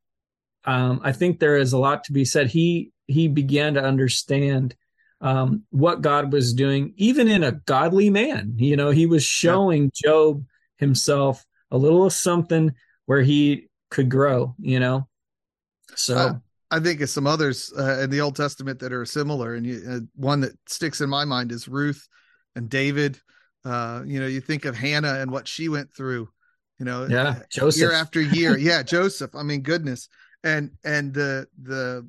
um, 0.65 1.01
I 1.03 1.11
think 1.11 1.39
there 1.39 1.57
is 1.57 1.73
a 1.73 1.77
lot 1.77 2.03
to 2.05 2.13
be 2.13 2.25
said. 2.25 2.47
He 2.47 2.91
he 3.07 3.27
began 3.27 3.73
to 3.73 3.83
understand 3.83 4.75
um, 5.21 5.63
what 5.69 6.01
God 6.01 6.31
was 6.31 6.53
doing, 6.53 6.93
even 6.97 7.27
in 7.27 7.43
a 7.43 7.53
godly 7.53 8.09
man. 8.09 8.53
You 8.57 8.75
know, 8.75 8.91
he 8.91 9.05
was 9.05 9.23
showing 9.23 9.83
yeah. 9.83 10.09
Job 10.09 10.45
himself 10.77 11.45
a 11.71 11.77
little 11.77 12.05
of 12.05 12.13
something 12.13 12.73
where 13.05 13.21
he 13.21 13.67
could 13.89 14.09
grow. 14.09 14.55
You 14.59 14.79
know, 14.79 15.07
so. 15.95 16.15
Uh, 16.15 16.33
I 16.71 16.79
think 16.79 17.01
of 17.01 17.09
some 17.09 17.25
others 17.25 17.73
uh, 17.75 18.01
in 18.03 18.11
the 18.11 18.21
Old 18.21 18.35
Testament 18.35 18.77
that 18.79 18.93
are 18.93 19.03
similar, 19.03 19.55
and 19.55 19.65
you, 19.65 19.81
uh, 19.89 19.99
one 20.15 20.41
that 20.41 20.53
sticks 20.67 21.01
in 21.01 21.09
my 21.09 21.25
mind 21.25 21.51
is 21.51 21.67
Ruth 21.67 22.07
and 22.55 22.69
David. 22.69 23.19
Uh, 23.65 24.03
you 24.05 24.19
know, 24.19 24.27
you 24.27 24.39
think 24.39 24.65
of 24.65 24.75
Hannah 24.75 25.15
and 25.15 25.31
what 25.31 25.47
she 25.47 25.67
went 25.67 25.91
through. 25.95 26.29
You 26.79 26.85
know, 26.85 27.07
yeah, 27.09 27.29
uh, 27.29 27.39
Joseph. 27.51 27.79
year 27.79 27.91
after 27.91 28.21
year. 28.21 28.57
yeah, 28.57 28.83
Joseph. 28.83 29.35
I 29.35 29.43
mean, 29.43 29.61
goodness, 29.61 30.07
and 30.43 30.71
and 30.83 31.13
the 31.13 31.47
the 31.61 32.07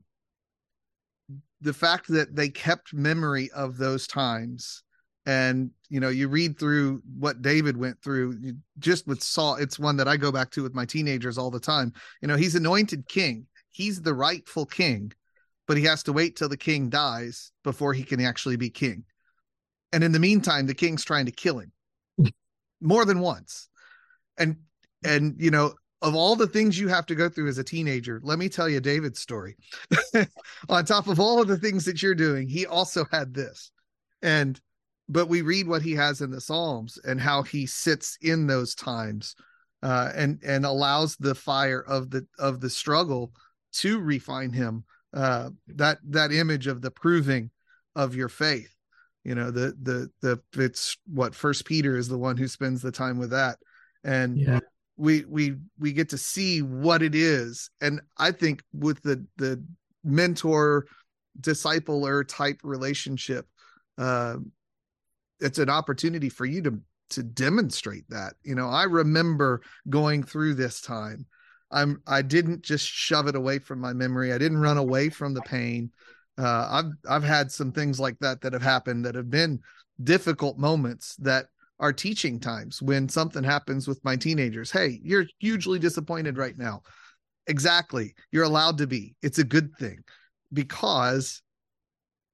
the 1.61 1.73
fact 1.75 2.09
that 2.09 2.35
they 2.35 2.49
kept 2.49 2.95
memory 2.95 3.51
of 3.51 3.77
those 3.77 4.07
times 4.07 4.83
and 5.27 5.71
you 5.89 6.01
know 6.01 6.09
you 6.09 6.29
read 6.29 6.59
through 6.59 7.03
what 7.19 7.43
david 7.43 7.77
went 7.77 8.01
through 8.03 8.37
you, 8.41 8.57
just 8.79 9.07
with 9.07 9.23
saul 9.23 9.57
it's 9.57 9.79
one 9.79 9.97
that 9.97 10.09
i 10.09 10.17
go 10.17 10.33
back 10.33 10.51
to 10.51 10.63
with 10.63 10.75
my 10.75 10.85
teenagers 10.85 11.37
all 11.37 11.51
the 11.51 11.61
time 11.61 11.93
you 12.23 12.29
know 12.29 12.37
he's 12.37 12.55
anointed 12.55 13.07
king 13.07 13.47
he's 13.71 14.01
the 14.01 14.15
rightful 14.15 14.65
king 14.65 15.13
but 15.67 15.77
he 15.77 15.85
has 15.85 16.03
to 16.03 16.13
wait 16.13 16.37
till 16.37 16.49
the 16.49 16.57
king 16.57 16.89
dies 16.89 17.53
before 17.65 17.93
he 17.93 18.03
can 18.03 18.21
actually 18.21 18.57
be 18.57 18.71
king 18.71 19.05
and 19.93 20.03
in 20.03 20.13
the 20.13 20.19
meantime 20.19 20.67
the 20.67 20.75
king's 20.75 21.05
trying 21.05 21.27
to 21.27 21.33
kill 21.33 21.59
him 21.59 21.73
more 22.81 23.05
than 23.05 23.21
once 23.21 23.69
and 24.41 24.57
and 25.05 25.37
you 25.39 25.51
know 25.51 25.75
of 26.03 26.15
all 26.15 26.35
the 26.35 26.47
things 26.47 26.79
you 26.79 26.89
have 26.89 27.07
to 27.07 27.15
go 27.15 27.29
through 27.29 27.49
as 27.49 27.59
a 27.59 27.65
teenager, 27.65 28.21
let 28.23 28.39
me 28.39 28.49
tell 28.49 28.69
you 28.69 28.81
David's 28.81 29.21
story. 29.21 29.57
On 30.69 30.85
top 30.85 31.09
of 31.09 31.21
all 31.21 31.43
of 31.43 31.49
the 31.49 31.59
things 31.59 31.85
that 31.85 32.03
you're 32.03 32.15
doing, 32.15 32.49
he 32.49 32.67
also 32.67 33.05
had 33.11 33.35
this. 33.35 33.71
And 34.23 34.59
but 35.09 35.29
we 35.29 35.43
read 35.43 35.67
what 35.67 35.83
he 35.83 35.93
has 35.93 36.21
in 36.21 36.31
the 36.31 36.41
Psalms 36.41 36.99
and 37.05 37.21
how 37.21 37.43
he 37.43 37.67
sits 37.67 38.17
in 38.23 38.47
those 38.47 38.75
times 38.75 39.35
uh, 39.83 40.11
and 40.15 40.41
and 40.45 40.65
allows 40.65 41.17
the 41.17 41.35
fire 41.35 41.81
of 41.81 42.11
the 42.11 42.27
of 42.39 42.61
the 42.61 42.71
struggle 42.71 43.33
to 43.73 43.99
refine 44.01 44.53
him. 44.53 44.85
Uh, 45.13 45.51
that 45.67 45.99
that 46.05 46.33
image 46.33 46.67
of 46.67 46.81
the 46.81 46.91
proving 46.91 47.51
of 47.97 48.15
your 48.15 48.29
faith. 48.29 48.75
You 49.25 49.35
know, 49.35 49.51
the 49.51 49.75
the 49.83 50.11
the 50.23 50.63
it's 50.63 50.97
what 51.07 51.35
First 51.35 51.65
Peter 51.65 51.97
is 51.97 52.09
the 52.09 52.19
one 52.19 52.37
who 52.37 52.49
spends 52.49 52.81
the 52.81 52.93
time 52.93 53.19
with 53.19 53.31
that. 53.31 53.59
And 54.05 54.39
yeah. 54.39 54.61
we 54.97 55.25
we 55.25 55.57
we 55.79 55.93
get 55.93 56.11
to 56.11 56.19
see 56.19 56.61
what 56.61 57.03
it 57.03 57.15
is. 57.15 57.71
And 57.81 58.01
i 58.19 58.31
think 58.31 58.63
with 58.73 59.03
the 59.03 59.25
the 59.37 59.63
mentor 60.05 60.87
discipler 61.41 62.27
type 62.27 62.59
relationship 62.63 63.47
uh 63.99 64.37
it's 65.39 65.59
an 65.59 65.71
opportunity 65.71 66.29
for 66.29 66.45
you 66.45 66.63
to 66.63 66.79
to 67.11 67.23
demonstrate 67.23 68.09
that. 68.11 68.35
You 68.43 68.55
know 68.55 68.69
i 68.69 68.85
remember 68.85 69.63
going 69.89 70.23
through 70.23 70.55
this 70.55 70.81
time. 70.81 71.27
I'm 71.71 72.03
i 72.07 72.23
didn't 72.23 72.63
just 72.63 72.87
shove 72.87 73.27
it 73.27 73.37
away 73.37 73.59
from 73.59 73.81
my 73.81 73.93
memory. 73.93 74.33
I 74.33 74.39
didn't 74.39 74.59
run 74.61 74.79
away 74.79 75.09
from 75.09 75.35
the 75.35 75.43
pain. 75.43 75.91
Uh 76.39 76.69
i've 76.71 76.93
i've 77.09 77.25
had 77.25 77.51
some 77.51 77.73
things 77.73 77.99
like 77.99 78.19
that 78.21 78.41
that 78.43 78.53
have 78.53 78.63
happened 78.63 79.05
that 79.05 79.15
have 79.15 79.31
been 79.31 79.61
difficult 80.03 80.59
moments 80.59 81.17
that 81.17 81.47
are 81.81 81.93
teaching 81.93 82.39
times 82.39 82.81
when 82.81 83.09
something 83.09 83.43
happens 83.43 83.89
with 83.89 84.05
my 84.05 84.15
teenagers. 84.15 84.71
Hey, 84.71 85.01
you're 85.03 85.27
hugely 85.39 85.79
disappointed 85.79 86.37
right 86.37 86.57
now. 86.57 86.83
Exactly. 87.47 88.15
You're 88.31 88.45
allowed 88.45 88.79
to 88.79 88.87
be. 88.87 89.17
It's 89.23 89.39
a 89.39 89.45
good 89.45 89.75
thing 89.79 90.05
because 90.53 91.43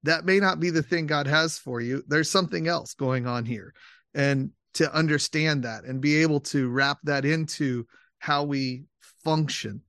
that 0.03 0.25
may 0.25 0.39
not 0.39 0.59
be 0.59 0.69
the 0.69 0.83
thing 0.83 1.07
God 1.07 1.27
has 1.27 1.57
for 1.57 1.81
you. 1.81 2.03
There's 2.07 2.29
something 2.29 2.67
else 2.67 2.93
going 2.93 3.25
on 3.25 3.45
here. 3.45 3.73
And 4.13 4.51
to 4.75 4.93
understand 4.93 5.63
that 5.63 5.85
and 5.85 6.01
be 6.01 6.17
able 6.21 6.39
to 6.41 6.69
wrap 6.69 6.99
that 7.03 7.25
into 7.25 7.87
how 8.19 8.43
we 8.43 8.83
function 9.23 9.81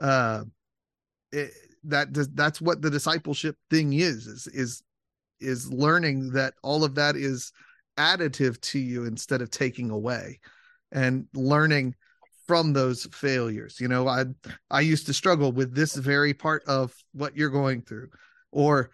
uh 0.00 0.42
it, 1.30 1.50
that 1.84 2.08
that's 2.34 2.60
what 2.60 2.82
the 2.82 2.90
discipleship 2.90 3.56
thing 3.70 3.92
is 3.92 4.26
is 4.26 4.46
is 4.48 4.82
is 5.40 5.72
learning 5.72 6.30
that 6.32 6.54
all 6.62 6.84
of 6.84 6.94
that 6.94 7.16
is 7.16 7.52
additive 7.96 8.60
to 8.60 8.78
you 8.78 9.04
instead 9.04 9.42
of 9.42 9.50
taking 9.50 9.90
away 9.90 10.40
and 10.90 11.26
learning 11.34 11.94
from 12.46 12.72
those 12.72 13.06
failures. 13.12 13.78
You 13.80 13.88
know 13.88 14.08
i 14.08 14.24
i 14.70 14.80
used 14.80 15.06
to 15.06 15.14
struggle 15.14 15.52
with 15.52 15.74
this 15.74 15.94
very 15.94 16.34
part 16.34 16.62
of 16.66 16.94
what 17.12 17.36
you're 17.36 17.50
going 17.50 17.82
through 17.82 18.08
or 18.50 18.90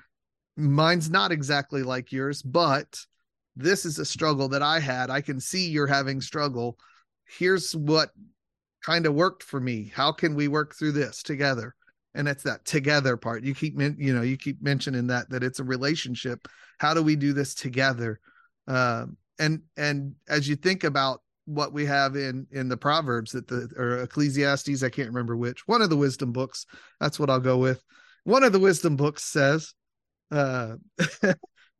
mine's 0.56 1.10
not 1.10 1.32
exactly 1.32 1.82
like 1.82 2.12
yours 2.12 2.42
but 2.42 2.98
this 3.56 3.84
is 3.84 3.98
a 3.98 4.04
struggle 4.04 4.48
that 4.48 4.62
i 4.62 4.78
had. 4.78 5.10
I 5.10 5.20
can 5.20 5.40
see 5.40 5.68
you're 5.68 5.88
having 5.88 6.20
struggle. 6.20 6.78
Here's 7.26 7.74
what 7.74 8.10
kind 8.84 9.04
of 9.04 9.14
worked 9.14 9.42
for 9.42 9.60
me. 9.60 9.90
How 9.92 10.12
can 10.12 10.34
we 10.34 10.48
work 10.48 10.74
through 10.74 10.92
this 10.92 11.22
together? 11.22 11.74
And 12.14 12.28
it's 12.28 12.44
that 12.44 12.64
together 12.64 13.16
part. 13.16 13.44
You 13.44 13.54
keep 13.54 13.78
you 13.80 14.14
know 14.14 14.22
you 14.22 14.36
keep 14.36 14.62
mentioning 14.62 15.08
that 15.08 15.28
that 15.30 15.42
it's 15.42 15.58
a 15.58 15.64
relationship. 15.64 16.46
How 16.78 16.94
do 16.94 17.02
we 17.02 17.16
do 17.16 17.32
this 17.32 17.54
together 17.54 18.20
um, 18.68 19.16
and 19.40 19.62
and 19.76 20.14
as 20.28 20.48
you 20.48 20.54
think 20.54 20.84
about 20.84 21.22
what 21.46 21.72
we 21.72 21.86
have 21.86 22.14
in 22.14 22.46
in 22.52 22.68
the 22.68 22.76
proverbs 22.76 23.32
that 23.32 23.48
the 23.48 23.68
or 23.76 24.02
ecclesiastes 24.02 24.82
i 24.82 24.90
can't 24.90 25.08
remember 25.08 25.34
which 25.34 25.66
one 25.66 25.80
of 25.80 25.88
the 25.88 25.96
wisdom 25.96 26.30
books 26.30 26.66
that's 27.00 27.18
what 27.18 27.30
i'll 27.30 27.40
go 27.40 27.58
with. 27.58 27.82
One 28.24 28.44
of 28.44 28.52
the 28.52 28.58
wisdom 28.58 28.96
books 28.96 29.24
says 29.24 29.72
uh 30.30 30.74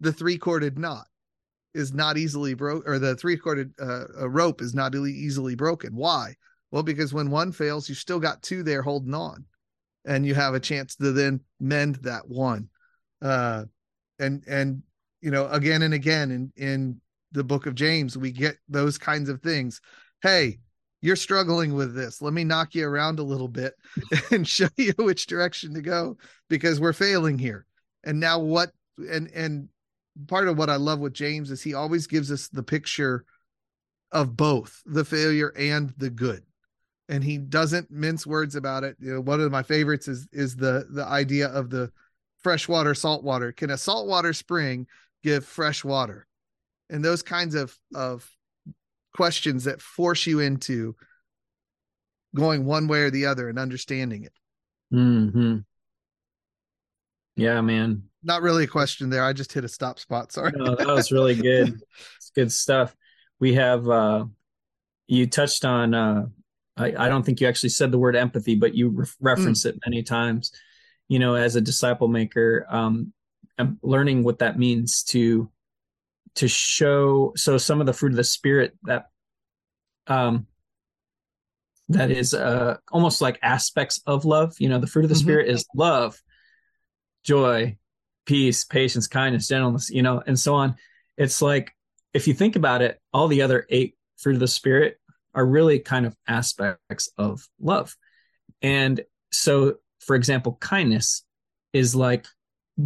the 0.01 0.13
three 0.13 0.39
corded 0.39 0.79
knot 0.79 1.07
is 1.75 1.93
not 1.93 2.17
easily 2.17 2.55
broke 2.55 2.89
or 2.89 2.99
the 2.99 3.17
three 3.17 3.37
corded 3.37 3.73
uh, 3.79 4.29
rope 4.29 4.63
is 4.63 4.75
not 4.75 4.95
easily 4.95 5.55
broken. 5.55 5.95
Why? 5.95 6.35
Well 6.71 6.83
because 6.83 7.13
when 7.13 7.31
one 7.31 7.53
fails 7.53 7.89
you 7.89 7.95
still 7.95 8.21
got 8.21 8.43
two 8.43 8.63
there 8.63 8.81
holding 8.81 9.13
on 9.13 9.45
and 10.07 10.25
you 10.25 10.35
have 10.35 10.55
a 10.55 10.61
chance 10.61 10.97
to 10.97 11.13
then 11.13 11.41
mend 11.61 11.97
that 11.97 12.27
one. 12.27 12.71
Uh 13.21 13.65
and 14.19 14.43
and 14.49 14.83
you 15.21 15.31
know 15.31 15.49
again 15.49 15.83
and 15.83 15.95
again 15.95 16.31
in 16.31 16.53
in 16.57 17.01
the 17.33 17.45
book 17.45 17.67
of 17.67 17.75
james 17.75 18.17
we 18.17 18.33
get 18.33 18.57
those 18.69 18.99
kinds 18.99 19.29
of 19.29 19.43
things. 19.43 19.81
Hey 20.23 20.59
you're 21.01 21.17
struggling 21.17 21.75
with 21.75 21.95
this. 21.95 22.21
Let 22.21 22.33
me 22.33 22.45
knock 22.45 22.75
you 22.75 22.87
around 22.87 23.19
a 23.19 23.25
little 23.25 23.49
bit 23.49 23.75
and 24.31 24.47
show 24.47 24.69
you 24.77 24.93
which 24.97 25.27
direction 25.27 25.75
to 25.75 25.81
go 25.81 26.17
because 26.49 26.81
we're 26.81 26.93
failing 26.93 27.39
here. 27.39 27.67
And 28.05 28.19
now 28.19 28.39
what 28.39 28.73
and 29.11 29.29
and 29.33 29.69
part 30.27 30.49
of 30.49 30.59
what 30.59 30.69
i 30.69 30.75
love 30.75 30.99
with 30.99 31.13
james 31.13 31.53
is 31.53 31.63
he 31.63 31.75
always 31.75 32.09
gives 32.09 32.33
us 32.33 32.49
the 32.49 32.63
picture 32.63 33.25
of 34.11 34.37
both 34.37 34.83
the 34.85 35.05
failure 35.05 35.53
and 35.57 35.95
the 35.97 36.11
good. 36.11 36.43
And 37.09 37.23
he 37.23 37.39
doesn't 37.39 37.91
mince 37.91 38.27
words 38.27 38.55
about 38.55 38.85
it. 38.85 38.97
You 38.99 39.15
know 39.15 39.21
one 39.21 39.41
of 39.41 39.53
my 39.53 39.63
favorites 39.63 40.09
is 40.09 40.27
is 40.33 40.57
the 40.57 40.87
the 40.91 41.05
idea 41.05 41.49
of 41.49 41.71
the 41.71 41.93
freshwater 42.41 42.95
saltwater 42.95 43.53
can 43.53 43.71
a 43.71 43.79
saltwater 43.79 44.33
spring 44.33 44.87
give 45.23 45.45
fresh 45.45 45.85
water 45.85 46.27
and 46.91 47.05
those 47.05 47.23
kinds 47.23 47.55
of 47.55 47.77
of 47.95 48.29
questions 49.15 49.65
that 49.65 49.83
force 49.83 50.27
you 50.27 50.41
into 50.41 50.95
going 52.35 52.65
one 52.65 52.89
way 52.89 53.01
or 53.01 53.11
the 53.11 53.27
other 53.27 53.49
and 53.49 53.59
understanding 53.59 54.25
it. 54.25 54.33
Hmm. 54.91 55.59
Yeah, 57.37 57.61
man. 57.61 58.05
Not 58.23 58.43
really 58.43 58.65
a 58.65 58.69
question 58.69 59.11
there. 59.11 59.25
I 59.25 59.33
just 59.33 59.53
hit 59.53 59.65
a 59.65 59.69
stop 59.69 59.99
spot. 59.99 60.33
Sorry. 60.33 60.53
No, 60.55 60.75
that 60.75 60.87
was 60.87 61.13
really 61.13 61.35
good. 61.43 61.81
it's 62.17 62.31
good 62.35 62.53
stuff. 62.53 62.95
We 63.41 63.55
have 63.55 63.89
uh 63.89 64.27
you 65.07 65.27
touched 65.27 65.65
on 65.65 65.95
uh 65.95 66.27
I, 66.77 66.95
I 66.97 67.09
don't 67.09 67.25
think 67.25 67.41
you 67.41 67.49
actually 67.49 67.71
said 67.71 67.91
the 67.91 67.99
word 67.99 68.15
empathy, 68.15 68.55
but 68.55 68.75
you 68.75 68.91
re- 68.91 69.07
referenced 69.21 69.67
mm. 69.67 69.71
it 69.71 69.81
many 69.85 70.03
times. 70.03 70.53
You 71.09 71.19
know, 71.19 71.35
as 71.35 71.57
a 71.57 71.61
disciple 71.61 72.07
maker, 72.07 72.67
um, 72.69 73.13
I'm 73.59 73.79
learning 73.83 74.23
what 74.23 74.41
that 74.41 74.59
means 74.59 75.03
to 75.05 75.51
to 76.37 76.49
show. 76.49 77.33
So 77.37 77.59
some 77.59 77.81
of 77.81 77.87
the 77.87 77.93
fruit 77.93 78.13
of 78.13 78.17
the 78.17 78.25
spirit 78.25 78.77
that 78.85 79.07
um 80.07 80.47
that 81.91 82.11
is 82.11 82.35
uh 82.35 82.77
almost 82.93 83.21
like 83.21 83.39
aspects 83.43 84.01
of 84.07 84.25
love. 84.25 84.55
You 84.59 84.69
know, 84.69 84.79
the 84.79 84.87
fruit 84.87 85.05
of 85.05 85.09
the 85.09 85.15
mm-hmm. 85.15 85.25
spirit 85.25 85.49
is 85.49 85.67
love, 85.75 86.21
joy, 87.25 87.77
peace, 88.27 88.65
patience, 88.65 89.07
kindness, 89.07 89.49
gentleness. 89.49 89.91
You 89.91 90.03
know, 90.03 90.23
and 90.27 90.39
so 90.39 90.55
on. 90.55 90.77
It's 91.17 91.43
like 91.43 91.75
if 92.15 92.29
you 92.29 92.35
think 92.35 92.57
about 92.57 92.83
it, 92.83 93.01
all 93.13 93.29
the 93.29 93.43
other 93.43 93.67
eight 93.69 93.97
fruit 94.17 94.35
of 94.35 94.41
the 94.41 94.49
spirit 94.49 94.99
are 95.35 95.47
really 95.47 95.79
kind 95.79 96.07
of 96.07 96.17
aspects 96.27 97.11
of 97.17 97.47
love. 97.61 97.97
And 98.63 99.01
so, 99.31 99.77
for 100.01 100.17
example, 100.17 100.57
kindness 100.61 101.25
is 101.73 101.95
like 101.95 102.27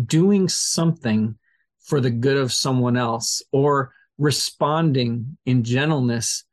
doing 0.06 0.48
something 0.48 1.36
for 1.84 2.00
the 2.00 2.10
good 2.10 2.36
of 2.36 2.52
someone 2.52 2.96
else 2.96 3.42
or 3.52 3.92
responding 4.18 5.36
in 5.46 5.64
gentleness 5.64 6.44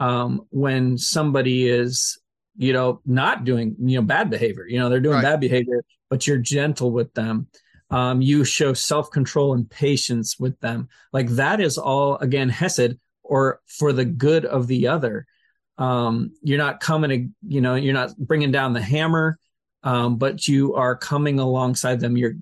um, 0.00 0.46
when 0.50 0.96
somebody 0.98 1.68
is 1.68 2.18
you 2.56 2.72
know 2.72 3.00
not 3.06 3.44
doing 3.44 3.76
you 3.80 3.96
know 3.96 4.02
bad 4.02 4.30
behavior 4.30 4.66
you 4.66 4.78
know 4.78 4.88
they're 4.88 5.00
doing 5.00 5.16
right. 5.16 5.22
bad 5.22 5.40
behavior 5.40 5.82
but 6.10 6.26
you're 6.26 6.38
gentle 6.38 6.90
with 6.90 7.12
them 7.14 7.46
um, 7.90 8.22
you 8.22 8.44
show 8.44 8.72
self-control 8.72 9.54
and 9.54 9.68
patience 9.70 10.38
with 10.38 10.58
them 10.60 10.88
like 11.12 11.28
that 11.28 11.60
is 11.60 11.78
all 11.78 12.16
again 12.16 12.48
hesed 12.48 12.96
or 13.22 13.60
for 13.66 13.92
the 13.92 14.04
good 14.04 14.44
of 14.44 14.66
the 14.66 14.88
other. 14.88 15.26
Um, 15.78 16.32
you're 16.42 16.58
not 16.58 16.80
coming 16.80 17.10
to, 17.10 17.28
you 17.48 17.60
know, 17.60 17.76
you're 17.76 17.94
not 17.94 18.16
bringing 18.18 18.52
down 18.52 18.72
the 18.72 18.82
hammer, 18.82 19.38
um, 19.82 20.16
but 20.16 20.46
you 20.46 20.74
are 20.74 20.96
coming 20.96 21.38
alongside 21.38 22.00
them. 22.00 22.16
You're 22.16 22.34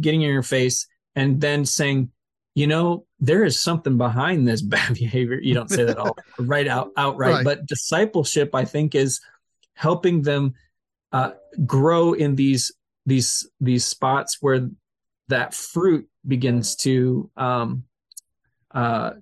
getting 0.00 0.22
in 0.22 0.30
your 0.30 0.42
face 0.42 0.86
and 1.14 1.40
then 1.40 1.64
saying, 1.64 2.10
you 2.54 2.66
know, 2.66 3.06
there 3.20 3.44
is 3.44 3.58
something 3.58 3.96
behind 3.96 4.46
this 4.46 4.62
bad 4.62 4.94
behavior. 4.94 5.38
You 5.40 5.54
don't 5.54 5.70
say 5.70 5.84
that 5.84 5.98
all 5.98 6.16
right 6.38 6.68
out 6.68 6.90
outright, 6.96 7.34
right. 7.34 7.44
but 7.44 7.66
discipleship, 7.66 8.54
I 8.54 8.64
think, 8.64 8.94
is 8.94 9.20
helping 9.74 10.22
them 10.22 10.54
uh, 11.12 11.32
grow 11.66 12.12
in 12.12 12.36
these 12.36 12.72
these 13.06 13.48
these 13.60 13.84
spots 13.84 14.38
where 14.40 14.68
that 15.28 15.54
fruit 15.54 16.08
begins 16.26 16.76
to 16.76 17.30
um, 17.36 17.84
uh, 18.70 19.12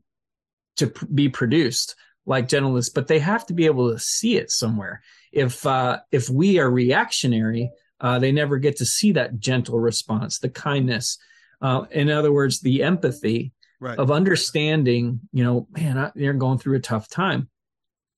to 0.77 0.93
be 1.13 1.29
produced 1.29 1.95
like 2.27 2.49
gentleness, 2.49 2.89
but 2.89 3.07
they 3.07 3.19
have 3.19 3.47
to 3.47 3.55
be 3.55 3.67
able 3.67 3.93
to 3.93 3.99
see 3.99 4.37
it 4.37 4.51
somewhere. 4.51 5.03
If 5.33 5.65
uh, 5.67 6.01
if 6.11 6.29
we 6.29 6.59
are 6.59 6.71
reactionary, 6.71 7.71
uh, 8.01 8.19
they 8.19 8.33
never 8.33 8.59
get 8.59 8.77
to 8.77 8.87
see 8.87 9.13
that 9.13 9.39
gentle 9.39 9.79
response, 9.79 10.39
the 10.39 10.49
kindness. 10.49 11.19
Uh, 11.61 11.85
in 11.91 12.11
other 12.11 12.33
words, 12.33 12.61
the 12.61 12.83
empathy 12.83 13.53
right. 13.81 13.99
of 13.99 14.11
understanding. 14.11 15.21
You 15.33 15.45
know, 15.45 15.69
man, 15.71 15.99
I, 15.99 16.11
they're 16.15 16.33
going 16.33 16.59
through 16.59 16.77
a 16.77 16.81
tough 16.81 17.09
time. 17.09 17.49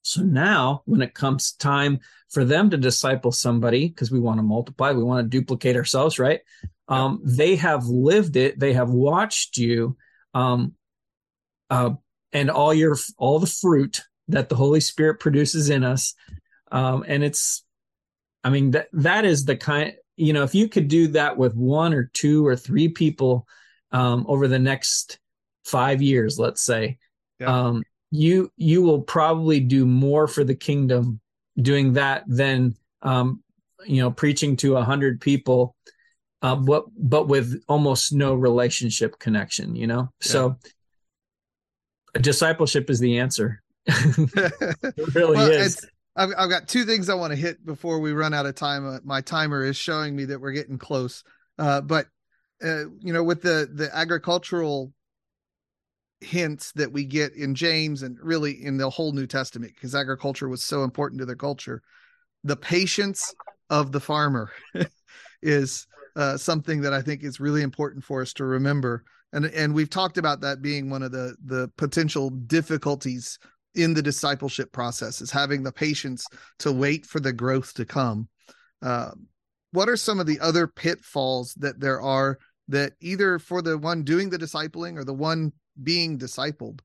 So 0.02 0.22
now, 0.22 0.82
when 0.84 1.02
it 1.02 1.14
comes 1.14 1.52
time 1.52 2.00
for 2.28 2.44
them 2.44 2.70
to 2.70 2.76
disciple 2.76 3.32
somebody, 3.32 3.88
because 3.88 4.10
we 4.10 4.18
want 4.18 4.38
to 4.38 4.42
multiply, 4.42 4.92
we 4.92 5.04
want 5.04 5.24
to 5.24 5.38
duplicate 5.38 5.76
ourselves, 5.76 6.18
right? 6.18 6.40
Um, 6.88 7.20
they 7.24 7.56
have 7.56 7.86
lived 7.86 8.36
it. 8.36 8.58
They 8.58 8.72
have 8.72 8.90
watched 8.90 9.58
you 9.58 9.96
um, 10.34 10.74
uh, 11.70 11.90
and 12.32 12.50
all 12.50 12.74
your 12.74 12.96
all 13.16 13.38
the 13.38 13.46
fruit 13.46 14.02
that 14.28 14.48
the 14.48 14.56
Holy 14.56 14.80
Spirit 14.80 15.20
produces 15.20 15.70
in 15.70 15.84
us. 15.84 16.14
Um, 16.70 17.04
and 17.06 17.22
it's, 17.22 17.64
I 18.44 18.50
mean 18.50 18.72
that 18.72 18.88
that 18.92 19.24
is 19.24 19.44
the 19.44 19.56
kind 19.56 19.94
you 20.16 20.32
know 20.32 20.42
if 20.42 20.54
you 20.54 20.68
could 20.68 20.88
do 20.88 21.08
that 21.08 21.36
with 21.36 21.54
one 21.54 21.94
or 21.94 22.10
two 22.12 22.46
or 22.46 22.56
three 22.56 22.88
people 22.88 23.46
um, 23.92 24.24
over 24.28 24.48
the 24.48 24.58
next 24.58 25.18
five 25.64 26.02
years, 26.02 26.38
let's 26.38 26.62
say, 26.62 26.98
yeah. 27.38 27.46
um, 27.46 27.82
you 28.10 28.50
you 28.56 28.82
will 28.82 29.02
probably 29.02 29.60
do 29.60 29.86
more 29.86 30.26
for 30.26 30.44
the 30.44 30.54
kingdom 30.54 31.20
doing 31.60 31.94
that 31.94 32.24
than 32.26 32.74
um, 33.02 33.42
you 33.86 34.02
know 34.02 34.10
preaching 34.10 34.56
to 34.56 34.76
a 34.76 34.84
hundred 34.84 35.20
people, 35.20 35.76
uh, 36.42 36.56
but 36.56 36.84
but 36.96 37.28
with 37.28 37.62
almost 37.68 38.12
no 38.12 38.34
relationship 38.34 39.18
connection. 39.18 39.76
You 39.76 39.86
know, 39.86 40.00
yeah. 40.00 40.08
so 40.32 40.56
discipleship 42.14 42.90
is 42.90 43.00
the 43.00 43.18
answer. 43.18 43.62
it 43.86 45.14
really 45.14 45.36
well, 45.36 45.50
is. 45.50 45.84
I've, 46.14 46.30
I've 46.36 46.50
got 46.50 46.68
two 46.68 46.84
things 46.84 47.08
I 47.08 47.14
want 47.14 47.32
to 47.32 47.38
hit 47.38 47.64
before 47.64 48.00
we 48.00 48.12
run 48.12 48.34
out 48.34 48.46
of 48.46 48.54
time. 48.54 48.86
Uh, 48.86 48.98
my 49.04 49.20
timer 49.20 49.64
is 49.64 49.76
showing 49.76 50.14
me 50.14 50.26
that 50.26 50.40
we're 50.40 50.52
getting 50.52 50.78
close. 50.78 51.24
Uh, 51.58 51.80
but 51.80 52.06
uh, 52.62 52.84
you 53.00 53.12
know, 53.12 53.24
with 53.24 53.42
the 53.42 53.68
the 53.72 53.94
agricultural 53.96 54.92
hints 56.20 56.70
that 56.72 56.92
we 56.92 57.04
get 57.04 57.34
in 57.34 57.54
James 57.54 58.02
and 58.02 58.16
really 58.20 58.52
in 58.64 58.76
the 58.76 58.88
whole 58.88 59.12
New 59.12 59.26
Testament, 59.26 59.72
because 59.74 59.94
agriculture 59.94 60.48
was 60.48 60.62
so 60.62 60.84
important 60.84 61.20
to 61.20 61.26
their 61.26 61.34
culture, 61.34 61.82
the 62.44 62.56
patience 62.56 63.34
of 63.70 63.90
the 63.90 64.00
farmer 64.00 64.50
is 65.42 65.86
uh, 66.14 66.36
something 66.36 66.82
that 66.82 66.92
I 66.92 67.02
think 67.02 67.24
is 67.24 67.40
really 67.40 67.62
important 67.62 68.04
for 68.04 68.22
us 68.22 68.32
to 68.34 68.44
remember 68.44 69.04
and 69.32 69.46
and 69.46 69.74
we've 69.74 69.90
talked 69.90 70.18
about 70.18 70.40
that 70.40 70.62
being 70.62 70.90
one 70.90 71.02
of 71.02 71.12
the 71.12 71.34
the 71.44 71.70
potential 71.76 72.30
difficulties 72.30 73.38
in 73.74 73.94
the 73.94 74.02
discipleship 74.02 74.72
process 74.72 75.20
is 75.20 75.30
having 75.30 75.62
the 75.62 75.72
patience 75.72 76.26
to 76.58 76.72
wait 76.72 77.06
for 77.06 77.20
the 77.20 77.32
growth 77.32 77.74
to 77.74 77.84
come. 77.84 78.28
Uh, 78.82 79.12
what 79.72 79.88
are 79.88 79.96
some 79.96 80.20
of 80.20 80.26
the 80.26 80.40
other 80.40 80.66
pitfalls 80.66 81.54
that 81.54 81.80
there 81.80 82.00
are 82.00 82.38
that 82.68 82.92
either 83.00 83.38
for 83.38 83.62
the 83.62 83.76
one 83.78 84.02
doing 84.02 84.30
the 84.30 84.38
discipling 84.38 84.98
or 84.98 85.04
the 85.04 85.14
one 85.14 85.52
being 85.82 86.18
discipled 86.18 86.80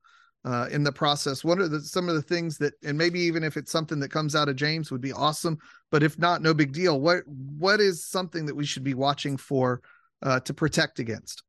uh, 0.46 0.68
in 0.72 0.84
the 0.84 0.92
process? 0.92 1.44
What 1.44 1.60
are 1.60 1.68
the, 1.68 1.82
some 1.82 2.08
of 2.08 2.16
the 2.16 2.22
things 2.22 2.58
that 2.60 2.74
and 2.84 2.98
maybe 2.98 3.20
even 3.20 3.44
if 3.44 3.58
it's 3.58 3.72
something 3.72 4.00
that 4.00 4.12
comes 4.12 4.36
out 4.36 4.48
of 4.48 4.56
james 4.56 4.92
would 4.92 5.02
be 5.02 5.12
awesome 5.12 5.58
but 5.92 6.04
if 6.04 6.18
not 6.20 6.42
no 6.42 6.54
big 6.54 6.74
deal. 6.74 7.00
What 7.00 7.24
what 7.28 7.80
is 7.80 8.06
something 8.06 8.46
that 8.46 8.56
we 8.56 8.66
should 8.66 8.84
be 8.84 8.94
watching 8.94 9.38
for 9.38 9.82
uh, 10.22 10.40
to 10.42 10.54
protect 10.54 11.00
against? 11.00 11.44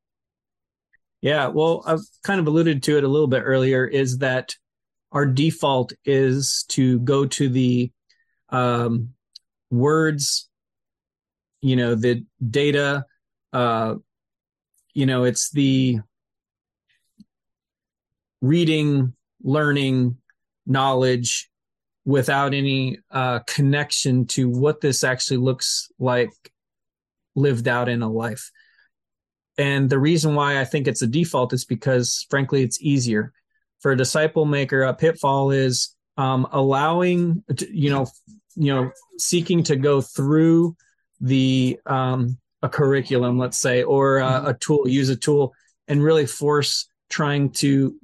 Yeah, 1.21 1.49
well, 1.49 1.83
I've 1.85 2.01
kind 2.23 2.39
of 2.39 2.47
alluded 2.47 2.83
to 2.85 2.97
it 2.97 3.05
a 3.05 3.09
little 3.09 3.27
bit 3.27 3.43
earlier. 3.45 3.85
Is 3.85 4.19
that 4.19 4.55
our 5.13 5.27
default 5.27 5.93
is 6.05 6.65
to 6.69 7.01
go 7.01 7.27
to 7.27 7.49
the 7.49 7.91
um, 8.51 9.15
words, 9.71 10.49
you 11.61 11.77
know, 11.77 11.95
the 11.95 12.25
data, 12.51 13.05
uh, 13.53 13.95
you 14.95 15.07
know, 15.07 15.25
it's 15.25 15.51
the 15.51 15.99
reading, 18.41 19.15
learning, 19.43 20.17
knowledge 20.67 21.51
without 22.05 22.55
any 22.55 22.99
uh, 23.11 23.41
connection 23.41 24.27
to 24.27 24.49
what 24.49 24.81
this 24.81 25.05
actually 25.05 25.37
looks 25.39 25.91
like 25.99 26.31
lived 27.35 27.69
out 27.69 27.89
in 27.89 28.03
a 28.03 28.09
life. 28.09 28.51
And 29.57 29.91
the 29.91 29.99
reason 29.99 30.35
why 30.35 30.61
I 30.61 30.65
think 30.65 30.87
it's 30.87 31.03
a 31.03 31.07
default 31.07 31.53
is 31.53 31.65
because, 31.65 32.27
frankly, 32.31 32.63
it's 32.63 32.81
easier. 32.81 33.33
For 33.81 33.93
a 33.93 33.97
disciple 33.97 34.45
maker, 34.45 34.83
a 34.83 34.95
pitfall 34.95 35.51
is 35.51 35.95
um, 36.17 36.49
allowing, 36.51 37.45
you 37.71 37.91
know, 37.91 38.07
you 38.57 38.75
know, 38.75 38.91
seeking 39.19 39.63
to 39.65 39.77
go 39.77 40.01
through 40.01 40.77
the 41.21 41.79
um, 41.87 42.39
a 42.63 42.69
curriculum, 42.69 43.39
let's 43.39 43.59
say, 43.59 43.83
or 43.85 44.19
uh, 44.21 44.51
a 44.51 44.55
tool, 44.55 44.89
use 44.89 45.09
a 45.11 45.17
tool, 45.17 45.55
and 45.87 46.03
really 46.03 46.27
force 46.27 46.89
trying 47.09 47.51
to, 47.51 47.95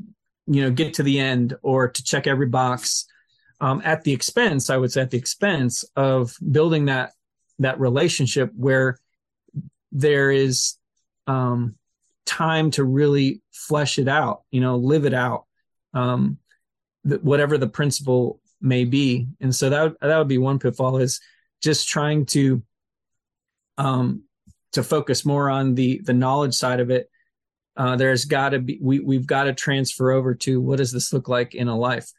you 0.46 0.62
know, 0.62 0.70
get 0.70 0.94
to 0.94 1.02
the 1.02 1.18
end 1.18 1.56
or 1.62 1.88
to 1.88 2.04
check 2.04 2.26
every 2.26 2.46
box 2.46 3.06
um, 3.60 3.82
at 3.84 4.04
the 4.04 4.12
expense, 4.12 4.70
I 4.70 4.76
would 4.76 4.92
say, 4.92 5.02
at 5.02 5.10
the 5.10 5.18
expense 5.18 5.84
of 5.96 6.36
building 6.50 6.86
that 6.86 7.12
that 7.60 7.80
relationship 7.80 8.50
where 8.56 8.98
there 9.92 10.30
is 10.30 10.76
um, 11.26 11.76
time 12.26 12.70
to 12.72 12.84
really 12.84 13.42
flesh 13.52 13.98
it 13.98 14.08
out, 14.08 14.42
you 14.50 14.60
know, 14.60 14.76
live 14.76 15.04
it 15.04 15.14
out, 15.14 15.46
um, 15.94 16.38
whatever 17.04 17.56
the 17.56 17.68
principle 17.68 18.40
may 18.60 18.84
be. 18.84 19.28
And 19.40 19.54
so 19.54 19.70
that 19.70 19.94
that 20.00 20.18
would 20.18 20.28
be 20.28 20.38
one 20.38 20.58
pitfall 20.58 20.98
is 20.98 21.20
just 21.62 21.88
trying 21.88 22.26
to 22.26 22.62
um, 23.78 24.24
to 24.72 24.82
focus 24.82 25.24
more 25.24 25.48
on 25.48 25.74
the 25.74 26.00
the 26.04 26.12
knowledge 26.12 26.54
side 26.54 26.80
of 26.80 26.90
it. 26.90 27.08
Uh, 27.76 27.96
there's 27.96 28.24
got 28.24 28.50
to 28.50 28.58
be 28.58 28.78
we 28.80 29.00
we've 29.00 29.26
got 29.26 29.44
to 29.44 29.54
transfer 29.54 30.12
over 30.12 30.34
to 30.34 30.60
what 30.60 30.78
does 30.78 30.92
this 30.92 31.12
look 31.12 31.28
like 31.28 31.54
in 31.54 31.68
a 31.68 31.76
life. 31.76 32.12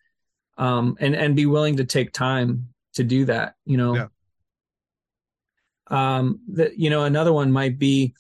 um, 0.58 0.98
and 1.00 1.16
and 1.16 1.36
be 1.36 1.46
willing 1.46 1.78
to 1.78 1.86
take 1.86 2.12
time 2.12 2.70
to 2.94 3.04
do 3.04 3.26
that. 3.26 3.56
You 3.66 3.78
know, 3.78 3.96
yeah. 3.96 4.08
um, 5.88 6.40
that 6.54 6.78
you 6.78 6.90
know 6.90 7.04
another 7.04 7.34
one 7.34 7.52
might 7.52 7.78
be 7.78 8.16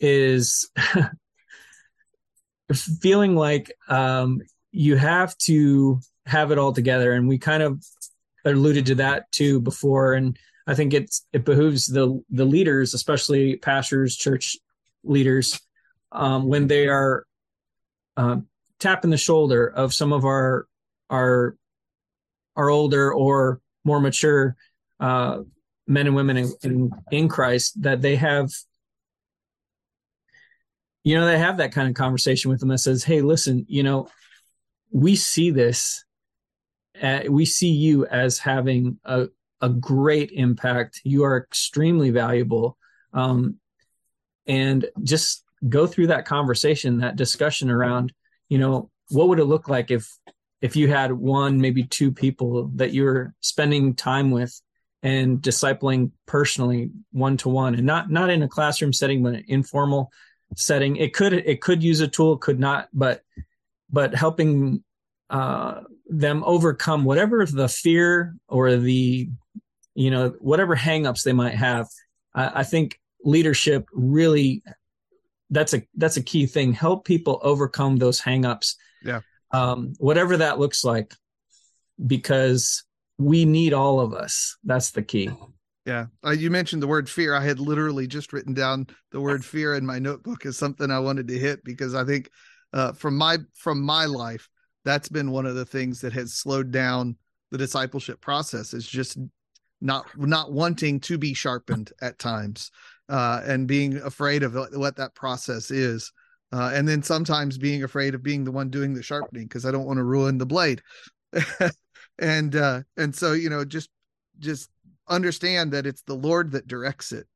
is 0.00 0.70
feeling 3.00 3.34
like 3.34 3.72
um, 3.88 4.40
you 4.72 4.96
have 4.96 5.36
to 5.38 6.00
have 6.26 6.50
it 6.50 6.58
all 6.58 6.72
together, 6.72 7.12
and 7.12 7.28
we 7.28 7.38
kind 7.38 7.62
of 7.62 7.84
alluded 8.44 8.86
to 8.86 8.94
that 8.96 9.30
too 9.32 9.60
before, 9.60 10.14
and 10.14 10.38
I 10.66 10.74
think 10.74 10.94
it's 10.94 11.26
it 11.32 11.44
behooves 11.44 11.86
the 11.86 12.22
the 12.30 12.44
leaders, 12.44 12.94
especially 12.94 13.56
pastors, 13.56 14.16
church 14.16 14.56
leaders, 15.02 15.60
um, 16.12 16.46
when 16.46 16.66
they 16.66 16.88
are 16.88 17.24
uh, 18.16 18.36
tapping 18.78 19.10
the 19.10 19.16
shoulder 19.16 19.66
of 19.66 19.94
some 19.94 20.12
of 20.12 20.24
our 20.24 20.66
our 21.10 21.56
our 22.56 22.70
older 22.70 23.12
or 23.12 23.60
more 23.84 24.00
mature 24.00 24.56
uh, 25.00 25.38
men 25.86 26.06
and 26.06 26.16
women 26.16 26.36
in, 26.36 26.52
in, 26.62 26.90
in 27.10 27.28
Christ 27.28 27.80
that 27.82 28.02
they 28.02 28.16
have 28.16 28.50
you 31.04 31.14
know 31.14 31.24
they 31.24 31.38
have 31.38 31.56
that 31.56 31.72
kind 31.72 31.88
of 31.88 31.94
conversation 31.94 32.50
with 32.50 32.60
them 32.60 32.68
that 32.68 32.78
says 32.78 33.04
hey 33.04 33.22
listen 33.22 33.64
you 33.68 33.82
know 33.82 34.08
we 34.90 35.16
see 35.16 35.50
this 35.50 36.04
uh, 37.00 37.20
we 37.28 37.44
see 37.44 37.68
you 37.68 38.06
as 38.06 38.38
having 38.38 38.98
a, 39.04 39.28
a 39.60 39.68
great 39.68 40.32
impact. 40.32 41.00
You 41.04 41.24
are 41.24 41.36
extremely 41.36 42.10
valuable. 42.10 42.76
Um, 43.12 43.58
and 44.46 44.86
just 45.02 45.44
go 45.68 45.86
through 45.86 46.08
that 46.08 46.24
conversation 46.24 46.98
that 46.98 47.16
discussion 47.16 47.68
around 47.68 48.12
you 48.48 48.58
know 48.58 48.90
what 49.08 49.28
would 49.28 49.40
it 49.40 49.44
look 49.44 49.68
like 49.68 49.90
if 49.90 50.08
if 50.62 50.76
you 50.76 50.88
had 50.88 51.12
one 51.12 51.60
maybe 51.60 51.82
two 51.82 52.12
people 52.12 52.70
that 52.76 52.94
you're 52.94 53.34
spending 53.40 53.94
time 53.94 54.30
with 54.30 54.60
and 55.02 55.40
discipling 55.40 56.12
personally 56.26 56.90
one 57.10 57.36
to 57.36 57.48
one 57.48 57.74
and 57.74 57.84
not 57.84 58.10
not 58.10 58.30
in 58.30 58.42
a 58.42 58.48
classroom 58.48 58.92
setting 58.92 59.22
but 59.22 59.34
an 59.34 59.44
informal 59.48 60.10
setting. 60.56 60.96
It 60.96 61.14
could 61.14 61.32
it 61.32 61.60
could 61.60 61.82
use 61.82 62.00
a 62.00 62.08
tool 62.08 62.38
could 62.38 62.58
not 62.58 62.88
but 62.92 63.22
but 63.90 64.14
helping 64.14 64.82
uh, 65.30 65.82
them 66.08 66.42
overcome 66.44 67.04
whatever 67.04 67.44
the 67.44 67.68
fear 67.68 68.34
or 68.48 68.76
the 68.76 69.28
you 69.94 70.10
know 70.10 70.34
whatever 70.40 70.76
hangups 70.76 71.22
they 71.22 71.32
might 71.32 71.54
have. 71.54 71.86
I, 72.34 72.60
I 72.60 72.64
think 72.64 72.98
leadership 73.24 73.86
really 73.92 74.62
that's 75.50 75.74
a 75.74 75.82
that's 75.96 76.16
a 76.16 76.22
key 76.22 76.46
thing. 76.46 76.72
Help 76.72 77.04
people 77.04 77.40
overcome 77.42 77.96
those 77.96 78.20
hangups. 78.20 78.74
Yeah. 79.02 79.20
Um 79.52 79.94
whatever 79.98 80.36
that 80.38 80.58
looks 80.58 80.84
like 80.84 81.14
because 82.06 82.84
we 83.18 83.44
need 83.44 83.72
all 83.72 84.00
of 84.00 84.14
us. 84.14 84.56
That's 84.64 84.92
the 84.92 85.02
key. 85.02 85.30
Yeah. 85.84 86.06
Uh, 86.24 86.30
you 86.30 86.50
mentioned 86.50 86.82
the 86.82 86.86
word 86.86 87.08
fear. 87.08 87.34
I 87.34 87.40
had 87.42 87.58
literally 87.58 88.06
just 88.06 88.32
written 88.32 88.54
down 88.54 88.86
the 89.10 89.20
word 89.20 89.44
fear 89.52 89.74
in 89.74 89.84
my 89.84 89.98
notebook 89.98 90.46
as 90.46 90.56
something 90.56 90.90
i 90.90 90.98
wanted 90.98 91.28
to 91.28 91.38
hit 91.38 91.64
because 91.64 91.94
i 91.94 92.04
think 92.04 92.30
uh, 92.72 92.92
from 92.92 93.16
my 93.16 93.38
from 93.54 93.80
my 93.80 94.04
life 94.04 94.48
that's 94.84 95.08
been 95.08 95.30
one 95.30 95.46
of 95.46 95.54
the 95.54 95.66
things 95.66 96.00
that 96.00 96.12
has 96.12 96.34
slowed 96.34 96.70
down 96.70 97.16
the 97.50 97.58
discipleship 97.58 98.20
process 98.20 98.72
is 98.72 98.86
just 98.86 99.18
not 99.80 100.06
not 100.16 100.52
wanting 100.52 101.00
to 101.00 101.18
be 101.18 101.34
sharpened 101.34 101.92
at 102.00 102.18
times 102.18 102.70
uh, 103.08 103.42
and 103.44 103.68
being 103.68 103.96
afraid 103.98 104.42
of 104.42 104.54
what 104.54 104.96
that 104.96 105.14
process 105.14 105.70
is. 105.70 106.12
Uh, 106.52 106.70
and 106.72 106.88
then 106.88 107.02
sometimes 107.02 107.58
being 107.58 107.84
afraid 107.84 108.14
of 108.14 108.22
being 108.22 108.42
the 108.44 108.50
one 108.50 108.70
doing 108.70 108.94
the 108.94 109.02
sharpening 109.02 109.44
because 109.44 109.66
I 109.66 109.70
don't 109.70 109.84
want 109.84 109.98
to 109.98 110.04
ruin 110.04 110.38
the 110.38 110.46
blade. 110.46 110.82
and 112.18 112.56
uh, 112.56 112.80
and 112.96 113.14
so 113.14 113.34
you 113.34 113.50
know 113.50 113.64
just 113.64 113.90
just 114.38 114.70
understand 115.08 115.72
that 115.72 115.86
it's 115.86 116.02
the 116.02 116.14
Lord 116.14 116.52
that 116.52 116.66
directs 116.66 117.12
it. 117.12 117.26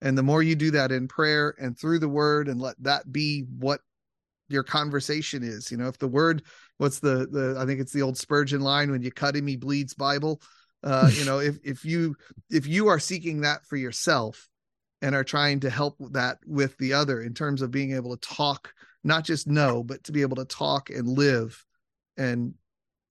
And 0.00 0.16
the 0.16 0.22
more 0.22 0.42
you 0.42 0.54
do 0.54 0.70
that 0.70 0.92
in 0.92 1.08
prayer 1.08 1.54
and 1.60 1.76
through 1.76 1.98
the 1.98 2.08
word 2.08 2.48
and 2.48 2.60
let 2.60 2.76
that 2.84 3.12
be 3.12 3.44
what 3.58 3.80
your 4.50 4.62
conversation 4.62 5.42
is, 5.42 5.70
you 5.70 5.76
know, 5.76 5.88
if 5.88 5.98
the 5.98 6.08
word, 6.08 6.42
what's 6.78 6.98
the, 6.98 7.26
the, 7.30 7.56
I 7.58 7.66
think 7.66 7.80
it's 7.80 7.92
the 7.92 8.02
old 8.02 8.18
Spurgeon 8.18 8.60
line, 8.60 8.90
when 8.90 9.02
you 9.02 9.10
cut 9.10 9.36
him, 9.36 9.46
he 9.46 9.56
bleeds 9.56 9.94
Bible. 9.94 10.40
Uh, 10.82 11.10
you 11.12 11.24
know, 11.24 11.38
if, 11.38 11.56
if 11.62 11.84
you, 11.84 12.16
if 12.50 12.66
you 12.66 12.88
are 12.88 12.98
seeking 12.98 13.42
that 13.42 13.64
for 13.66 13.76
yourself, 13.76 14.48
and 15.02 15.14
are 15.14 15.24
trying 15.24 15.60
to 15.60 15.70
help 15.70 15.96
that 16.10 16.38
with 16.46 16.76
the 16.78 16.92
other 16.92 17.22
in 17.22 17.32
terms 17.32 17.62
of 17.62 17.70
being 17.70 17.94
able 17.94 18.16
to 18.16 18.28
talk, 18.28 18.72
not 19.02 19.24
just 19.24 19.46
know, 19.46 19.82
but 19.82 20.04
to 20.04 20.12
be 20.12 20.20
able 20.20 20.36
to 20.36 20.44
talk 20.44 20.90
and 20.90 21.08
live 21.08 21.64
and 22.16 22.54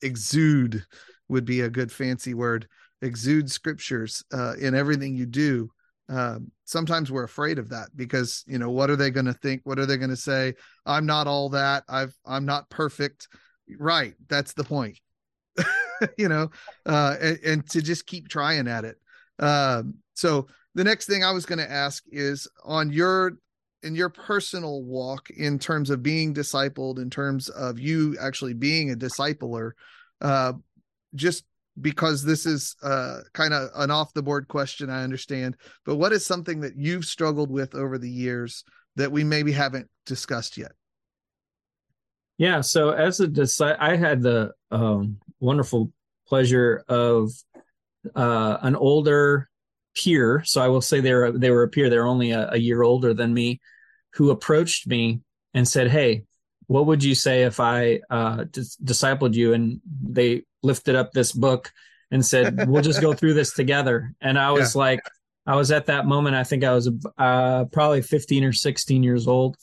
exude 0.02 0.86
would 1.30 1.46
be 1.46 1.62
a 1.62 1.70
good 1.70 1.92
fancy 1.92 2.34
word. 2.34 2.68
Exude 3.02 3.50
scriptures 3.50 4.24
uh, 4.32 4.54
in 4.60 4.76
everything 4.76 5.16
you 5.16 5.26
do. 5.26 5.72
Um, 6.10 6.52
sometimes 6.66 7.12
we're 7.12 7.24
afraid 7.24 7.60
of 7.60 7.70
that 7.70 7.90
because 7.96 8.44
you 8.48 8.58
know 8.58 8.72
what 8.72 8.90
are 8.90 8.96
they 8.96 9.12
going 9.12 9.28
to 9.28 9.34
think? 9.34 9.62
What 9.64 9.80
are 9.80 9.86
they 9.86 9.98
going 9.98 10.10
to 10.10 10.16
say? 10.16 10.56
I'm 10.86 11.06
not 11.06 11.28
all 11.28 11.50
that. 11.50 11.84
I've 11.88 12.16
I'm 12.26 12.46
not 12.46 12.70
perfect. 12.70 13.28
Right. 13.78 14.16
That's 14.28 14.54
the 14.54 14.64
point. 14.64 15.00
you 16.18 16.30
know, 16.30 16.50
uh, 16.86 17.16
and, 17.22 17.40
and, 17.46 17.70
to 17.70 17.82
just 17.82 18.08
keep 18.08 18.30
trying 18.30 18.68
at 18.68 18.86
it. 18.86 18.98
Um, 19.40 19.96
so 20.14 20.48
the 20.76 20.84
next 20.84 21.08
thing 21.08 21.24
I 21.24 21.32
was 21.32 21.46
going 21.46 21.60
to 21.60 21.70
ask 21.70 22.04
is 22.10 22.48
on 22.64 22.92
your 22.92 23.34
in 23.84 23.96
your 23.96 24.10
personal 24.10 24.84
walk 24.84 25.30
in 25.30 25.60
terms 25.60 25.90
of 25.90 26.04
being 26.04 26.34
discipled 26.34 27.00
in 27.00 27.10
terms 27.10 27.50
of 27.50 27.80
you 27.80 28.18
actually 28.20 28.54
being 28.54 28.92
a 28.92 28.96
discipler 28.96 29.72
uh, 30.22 30.54
just 31.16 31.46
because 31.82 32.24
this 32.24 32.46
is 32.46 32.76
uh, 32.84 33.20
kind 33.34 33.54
of 33.54 33.70
an 33.76 33.92
off 33.92 34.14
the 34.14 34.24
board 34.24 34.48
question 34.48 34.90
i 34.90 35.04
understand 35.04 35.56
but 35.86 35.96
what 35.96 36.14
is 36.14 36.26
something 36.26 36.60
that 36.62 36.76
you've 36.78 37.06
struggled 37.06 37.52
with 37.52 37.76
over 37.76 37.98
the 37.98 38.10
years 38.10 38.64
that 38.96 39.12
we 39.12 39.24
maybe 39.24 39.52
haven't 39.52 39.88
discussed 40.06 40.58
yet 40.58 40.72
yeah 42.38 42.62
so 42.62 42.92
as 42.92 43.20
a 43.20 43.28
disciple 43.28 43.78
i 43.80 43.96
had 43.96 44.22
the 44.22 44.52
um, 44.72 45.18
wonderful 45.40 45.92
pleasure 46.28 46.84
of 46.88 47.32
uh, 48.16 48.58
an 48.62 48.76
older 48.76 49.50
peer, 49.96 50.44
so 50.46 50.62
I 50.62 50.68
will 50.68 50.82
say 50.82 51.00
they 51.00 51.14
were 51.14 51.32
they 51.32 51.52
were 51.52 51.64
a 51.64 51.68
peer. 51.68 51.90
They're 51.90 52.08
only 52.08 52.32
a, 52.32 52.50
a 52.52 52.58
year 52.58 52.84
older 52.84 53.14
than 53.14 53.34
me, 53.34 53.60
who 54.14 54.32
approached 54.32 54.88
me 54.88 55.22
and 55.54 55.68
said, 55.68 55.90
"Hey, 55.90 56.24
what 56.70 56.86
would 56.86 57.04
you 57.04 57.16
say 57.16 57.44
if 57.44 57.60
I 57.60 58.00
uh, 58.12 58.46
dis- 58.52 58.78
discipled 58.78 59.34
you?" 59.34 59.54
And 59.54 59.82
they 60.04 60.44
lifted 60.62 60.96
up 60.96 61.12
this 61.12 61.32
book 61.32 61.72
and 62.12 62.24
said, 62.24 62.70
"We'll 62.70 62.84
just 62.84 63.02
go 63.02 63.14
through 63.14 63.34
this 63.34 63.54
together." 63.56 64.14
And 64.22 64.38
I 64.38 64.52
was 64.52 64.76
yeah. 64.76 64.80
like, 64.80 65.00
I 65.48 65.56
was 65.56 65.72
at 65.72 65.88
that 65.88 66.06
moment. 66.06 66.36
I 66.36 66.44
think 66.44 66.64
I 66.64 66.74
was 66.74 66.88
uh, 67.18 67.66
probably 67.66 68.04
15 68.04 68.44
or 68.44 68.54
16 68.54 69.02
years 69.02 69.28
old, 69.28 69.58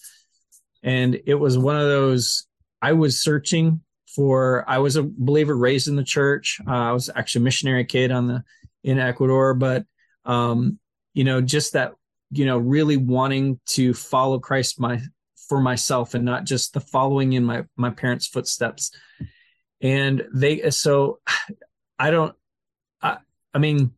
and 0.82 1.20
it 1.26 1.36
was 1.36 1.56
one 1.56 1.76
of 1.76 1.86
those. 1.86 2.48
I 2.82 2.94
was 2.94 3.22
searching 3.22 3.82
for. 4.16 4.64
I 4.68 4.78
was 4.78 4.96
a 4.96 5.04
believer, 5.04 5.56
raised 5.56 5.86
in 5.86 5.94
the 5.94 6.02
church. 6.02 6.60
Uh, 6.66 6.72
I 6.72 6.92
was 6.92 7.08
actually 7.14 7.42
a 7.42 7.44
missionary 7.44 7.84
kid 7.84 8.10
on 8.10 8.26
the 8.26 8.42
in 8.82 8.98
Ecuador, 8.98 9.54
but 9.54 9.86
um, 10.24 10.80
you 11.14 11.22
know, 11.22 11.40
just 11.40 11.74
that, 11.74 11.92
you 12.32 12.46
know, 12.46 12.58
really 12.58 12.96
wanting 12.96 13.60
to 13.66 13.94
follow 13.94 14.40
Christ 14.40 14.80
my 14.80 15.00
for 15.48 15.60
myself 15.60 16.14
and 16.14 16.24
not 16.24 16.44
just 16.44 16.72
the 16.74 16.80
following 16.80 17.32
in 17.32 17.44
my 17.44 17.64
my 17.76 17.90
parents' 17.90 18.26
footsteps. 18.26 18.90
And 19.80 20.24
they 20.34 20.70
so 20.70 21.20
I 21.98 22.10
don't 22.10 22.34
I 23.02 23.18
I 23.54 23.58
mean 23.58 23.92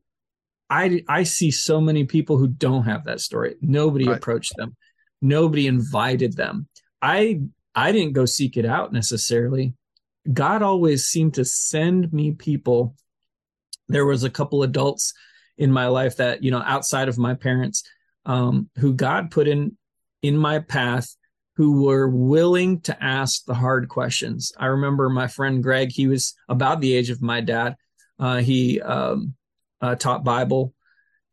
I 0.71 1.03
I 1.09 1.23
see 1.23 1.51
so 1.51 1.81
many 1.81 2.05
people 2.05 2.39
who 2.39 2.49
don't 2.49 2.85
have 2.85 3.05
that 3.05 3.21
story. 3.21 3.57
Nobody 3.61 4.07
right. 4.07 4.17
approached 4.17 4.55
them. 4.57 4.77
Nobody 5.21 5.67
invited 5.67 6.37
them. 6.37 6.69
I 7.01 7.41
I 7.75 7.93
didn't 7.93 8.15
go 8.15 8.25
seek 8.25 8.57
it 8.57 8.67
out 8.67 8.93
necessarily. 8.93 9.75
God 10.31 10.63
always 10.63 11.07
seemed 11.07 11.35
to 11.35 11.45
send 11.45 12.13
me 12.13 12.33
people. 12.33 12.95
There 13.89 14.05
was 14.05 14.25
a 14.25 14.31
couple 14.31 14.63
adults 14.63 15.15
in 15.59 15.73
my 15.73 15.89
life 15.89 16.17
that 16.17 16.43
you 16.43 16.51
know 16.51 16.63
outside 16.65 17.09
of 17.09 17.19
my 17.19 17.35
parents 17.35 17.83
um, 18.25 18.71
who 18.79 18.95
god 18.95 19.31
put 19.31 19.49
in 19.49 19.77
in 20.23 20.37
my 20.37 20.61
path 20.61 21.17
who 21.59 21.83
were 21.83 22.09
willing 22.09 22.81
to 22.81 23.05
ask 23.05 23.45
the 23.45 23.55
hard 23.55 23.89
questions 23.89 24.53
i 24.59 24.67
remember 24.67 25.11
my 25.11 25.27
friend 25.27 25.63
greg 25.63 25.91
he 25.93 26.07
was 26.07 26.35
about 26.49 26.81
the 26.81 26.95
age 26.95 27.11
of 27.11 27.21
my 27.21 27.41
dad 27.41 27.77
uh, 28.19 28.39
he 28.39 28.81
um, 28.81 29.35
uh, 29.83 29.95
taught 29.95 30.25
bible 30.25 30.73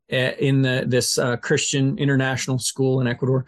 in 0.10 0.62
the, 0.62 0.84
this 0.86 1.18
uh, 1.18 1.38
christian 1.38 1.98
international 1.98 2.60
school 2.60 3.00
in 3.00 3.08
ecuador 3.08 3.46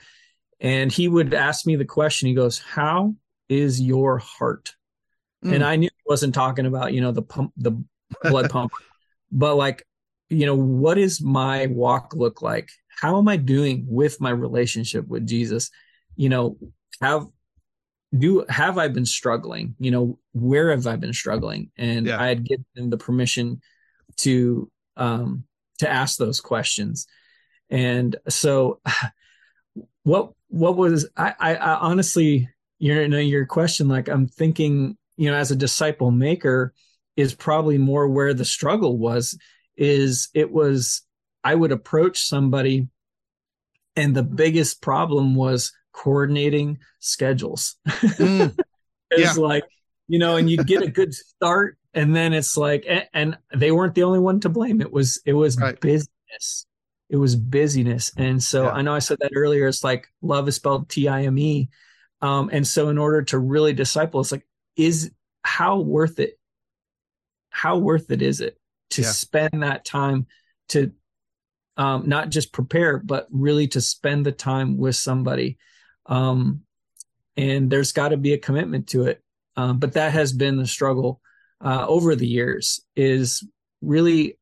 and 0.60 0.92
he 0.92 1.08
would 1.08 1.34
ask 1.34 1.66
me 1.66 1.76
the 1.76 1.86
question 1.86 2.28
he 2.28 2.34
goes 2.34 2.60
how 2.60 3.14
is 3.50 3.82
your 3.82 4.20
heart 4.20 4.76
mm. 5.44 5.54
and 5.54 5.64
i 5.64 5.76
knew 5.76 5.90
he 5.92 6.04
wasn't 6.06 6.34
talking 6.34 6.66
about 6.66 6.94
you 6.94 7.02
know 7.02 7.12
the 7.12 7.22
pump 7.22 7.52
the 7.58 7.72
blood 8.24 8.50
pump 8.52 8.72
but 9.32 9.56
like 9.56 9.84
you 10.30 10.46
know, 10.46 10.56
what 10.56 10.96
does 10.96 11.22
my 11.22 11.68
walk 11.68 12.14
look 12.16 12.42
like? 12.42 12.70
How 12.90 13.18
am 13.18 13.28
I 13.28 13.38
doing 13.38 13.86
with 13.88 14.20
my 14.20 14.30
relationship 14.30 15.08
with 15.08 15.26
Jesus? 15.26 15.70
You 16.18 16.30
know, 16.30 16.58
have 17.02 17.28
do 18.18 18.46
have 18.50 18.78
I 18.78 18.88
been 18.88 19.06
struggling? 19.06 19.76
You 19.80 19.92
know, 19.92 20.20
where 20.34 20.72
have 20.72 20.88
I 20.88 20.96
been 20.96 21.14
struggling? 21.14 21.72
And 21.78 22.08
yeah. 22.08 22.20
I 22.20 22.28
had 22.28 22.44
given 22.44 22.90
the 22.90 22.98
permission 22.98 23.62
to 24.18 24.72
um, 24.96 25.44
to 25.80 25.90
ask 25.90 26.18
those 26.18 26.42
questions. 26.42 27.08
And 27.70 28.16
so, 28.30 28.82
what 30.04 30.32
what 30.48 30.78
was 30.78 31.08
I, 31.18 31.34
I, 31.40 31.56
I 31.56 31.76
honestly, 31.80 32.50
you 32.80 33.08
know, 33.08 33.18
your 33.18 33.46
question, 33.46 33.88
like 33.88 34.08
I'm 34.08 34.28
thinking, 34.28 34.98
you 35.18 35.30
know, 35.30 35.38
as 35.38 35.52
a 35.52 35.56
disciple 35.56 36.12
maker, 36.12 36.74
is 37.16 37.34
probably 37.34 37.78
more 37.78 38.08
where 38.08 38.34
the 38.34 38.46
struggle 38.46 38.98
was. 38.98 39.38
Is 39.76 40.30
it 40.34 40.52
was 40.52 41.04
I 41.44 41.56
would 41.56 41.72
approach 41.72 42.26
somebody, 42.26 42.88
and 43.96 44.16
the 44.16 44.24
biggest 44.24 44.82
problem 44.82 45.36
was 45.36 45.74
coordinating 45.98 46.78
schedules. 47.00 47.76
Mm. 47.88 48.58
it's 49.12 49.38
yeah. 49.38 49.44
like, 49.44 49.64
you 50.08 50.20
know, 50.20 50.38
and 50.38 50.50
you 50.50 50.64
get 50.64 50.84
a 50.84 50.92
good 50.92 51.14
start 51.14 51.78
and 51.94 52.16
then 52.16 52.34
it's 52.34 52.56
like 52.56 52.86
and, 52.88 53.08
and, 53.14 53.38
they 53.56 53.72
weren't 53.72 53.96
the 53.96 54.04
only 54.04 54.20
one 54.20 54.40
to 54.42 54.50
blame. 54.50 54.80
It 54.82 54.92
was 54.92 55.20
it 55.26 55.34
was 55.34 55.58
right. 55.58 55.80
business. 55.82 56.66
It 57.10 57.18
was 57.18 57.36
busyness. 57.36 58.12
And 58.18 58.42
so 58.42 58.66
yeah. 58.66 58.72
I 58.72 58.82
know 58.82 58.94
I 58.94 59.00
said 59.00 59.18
that 59.22 59.32
earlier. 59.36 59.68
It's 59.68 59.84
like 59.84 60.08
love 60.22 60.48
is 60.48 60.56
spelled 60.56 60.90
T-I-M-E. 60.90 61.70
Um, 62.22 62.50
and 62.52 62.68
so 62.68 62.90
in 62.90 62.98
order 62.98 63.24
to 63.24 63.40
really 63.40 63.74
disciple, 63.74 64.20
it's 64.20 64.32
like, 64.32 64.46
is 64.76 65.12
how 65.42 65.80
worth 65.80 66.20
it? 66.20 66.38
How 67.50 67.78
worth 67.78 68.12
it 68.12 68.22
is 68.22 68.42
it 68.42 68.60
to 68.92 69.02
yeah. 69.02 69.12
spend 69.12 69.64
that 69.64 69.86
time 69.86 70.28
to 70.70 70.92
um, 71.78 72.10
not 72.10 72.30
just 72.30 72.52
prepare, 72.52 72.98
but 72.98 73.28
really 73.32 73.68
to 73.70 73.82
spend 73.82 74.26
the 74.26 74.32
time 74.32 74.78
with 74.78 74.96
somebody 74.96 75.58
um, 76.08 76.62
and 77.36 77.70
there's 77.70 77.92
got 77.92 78.10
to 78.10 78.18
be 78.18 78.34
a 78.34 78.38
commitment 78.38 78.88
to 78.88 79.04
it. 79.04 79.22
Um, 79.56 79.80
but 79.80 79.94
that 79.94 80.14
has 80.14 80.34
been 80.34 80.58
the 80.58 80.68
struggle 80.68 81.22
uh, 81.64 81.86
over 81.88 82.16
the 82.16 82.28
years 82.28 82.82
is 82.96 83.44
really 83.82 84.38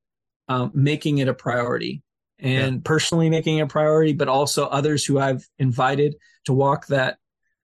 um, 0.48 0.72
making 0.74 1.20
it 1.20 1.28
a 1.28 1.34
priority 1.34 2.04
and 2.40 2.76
yeah. 2.76 2.82
personally 2.84 3.30
making 3.30 3.58
it 3.58 3.62
a 3.62 3.68
priority, 3.68 4.14
but 4.14 4.28
also 4.28 4.66
others 4.66 5.06
who 5.06 5.20
I've 5.20 5.48
invited 5.58 6.16
to 6.46 6.54
walk 6.54 6.88
that 6.88 7.18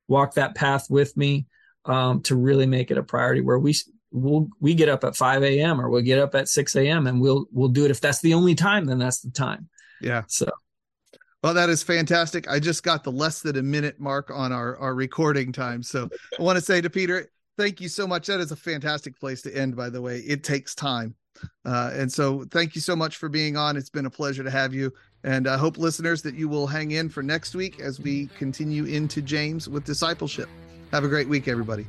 walk 0.08 0.34
that 0.34 0.56
path 0.56 0.88
with 0.90 1.16
me 1.16 1.46
um, 1.86 2.22
to 2.24 2.36
really 2.36 2.66
make 2.66 2.92
it 2.92 2.98
a 2.98 3.04
priority 3.04 3.42
where 3.42 3.60
we 3.60 3.76
we'll 4.12 4.50
we 4.60 4.74
get 4.74 4.90
up 4.90 5.04
at 5.04 5.16
5 5.16 5.44
a.m. 5.44 5.80
or 5.80 5.90
we'll 5.90 6.02
get 6.02 6.20
up 6.20 6.36
at 6.36 6.50
6 6.50 6.76
a.m. 6.76 7.08
and 7.08 7.22
we'll 7.22 7.46
we'll 7.52 7.70
do 7.70 7.86
it 7.86 7.92
if 7.92 8.02
that's 8.02 8.22
the 8.22 8.34
only 8.34 8.56
time 8.56 8.86
then 8.86 9.00
that's 9.00 9.22
the 9.22 9.32
time. 9.32 9.70
Yeah. 10.02 10.24
So 10.28 10.50
well, 11.44 11.54
that 11.54 11.70
is 11.70 11.82
fantastic. 11.82 12.48
I 12.50 12.60
just 12.60 12.84
got 12.84 13.04
the 13.04 13.12
less 13.12 13.42
than 13.42 13.58
a 13.58 13.64
minute 13.64 14.00
mark 14.00 14.30
on 14.32 14.52
our, 14.52 14.78
our 14.78 14.94
recording 14.94 15.52
time. 15.52 15.82
So 15.82 16.10
I 16.40 16.42
want 16.42 16.58
to 16.58 16.64
say 16.64 16.82
to 16.82 16.90
Peter, 16.90 17.30
thank 17.58 17.82
you 17.82 17.90
so 17.90 18.08
much. 18.08 18.28
That 18.28 18.40
is 18.40 18.52
a 18.52 18.56
fantastic 18.56 19.20
place 19.20 19.42
to 19.44 19.56
end, 19.56 19.76
by 19.76 19.90
the 19.90 20.02
way. 20.02 20.20
It 20.20 20.44
takes 20.44 20.76
time. 20.76 21.16
Uh, 21.66 21.92
and 21.94 22.12
so 22.12 22.46
thank 22.52 22.76
you 22.76 22.82
so 22.82 22.96
much 22.96 23.18
for 23.18 23.28
being 23.28 23.58
on. 23.58 23.76
It's 23.76 23.90
been 23.90 24.06
a 24.06 24.10
pleasure 24.10 24.44
to 24.44 24.52
have 24.52 24.74
you. 24.74 24.94
And 25.24 25.48
I 25.48 25.58
hope, 25.58 25.78
listeners, 25.78 26.22
that 26.24 26.36
you 26.36 26.48
will 26.48 26.68
hang 26.68 26.92
in 26.92 27.10
for 27.10 27.24
next 27.24 27.56
week 27.56 27.80
as 27.80 28.00
we 28.00 28.28
continue 28.38 28.86
into 28.86 29.22
James 29.22 29.68
with 29.68 29.84
discipleship. 29.84 30.50
Have 30.92 31.04
a 31.04 31.08
great 31.08 31.28
week, 31.28 31.48
everybody. 31.48 31.88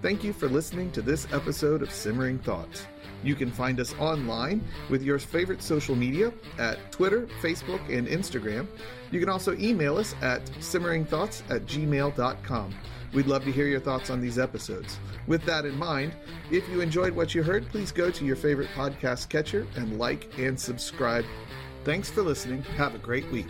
Thank 0.00 0.24
you 0.24 0.32
for 0.32 0.48
listening 0.48 0.90
to 0.92 1.02
this 1.02 1.32
episode 1.32 1.82
of 1.82 1.92
Simmering 1.92 2.40
Thoughts. 2.40 2.86
You 3.22 3.34
can 3.34 3.50
find 3.50 3.78
us 3.80 3.94
online 3.98 4.64
with 4.90 5.02
your 5.02 5.18
favorite 5.18 5.62
social 5.62 5.94
media 5.94 6.32
at 6.58 6.92
Twitter, 6.92 7.28
Facebook, 7.40 7.80
and 7.88 8.06
Instagram. 8.08 8.66
You 9.10 9.20
can 9.20 9.28
also 9.28 9.56
email 9.58 9.96
us 9.98 10.14
at 10.22 10.44
simmeringthoughts 10.60 11.42
at 11.50 11.66
gmail.com. 11.66 12.74
We'd 13.12 13.26
love 13.26 13.44
to 13.44 13.52
hear 13.52 13.66
your 13.66 13.80
thoughts 13.80 14.08
on 14.08 14.20
these 14.20 14.38
episodes. 14.38 14.98
With 15.26 15.44
that 15.44 15.66
in 15.66 15.78
mind, 15.78 16.14
if 16.50 16.66
you 16.68 16.80
enjoyed 16.80 17.14
what 17.14 17.34
you 17.34 17.42
heard, 17.42 17.68
please 17.68 17.92
go 17.92 18.10
to 18.10 18.24
your 18.24 18.36
favorite 18.36 18.70
podcast 18.74 19.28
catcher 19.28 19.66
and 19.76 19.98
like 19.98 20.30
and 20.38 20.58
subscribe. 20.58 21.24
Thanks 21.84 22.10
for 22.10 22.22
listening. 22.22 22.62
Have 22.62 22.94
a 22.94 22.98
great 22.98 23.30
week. 23.30 23.48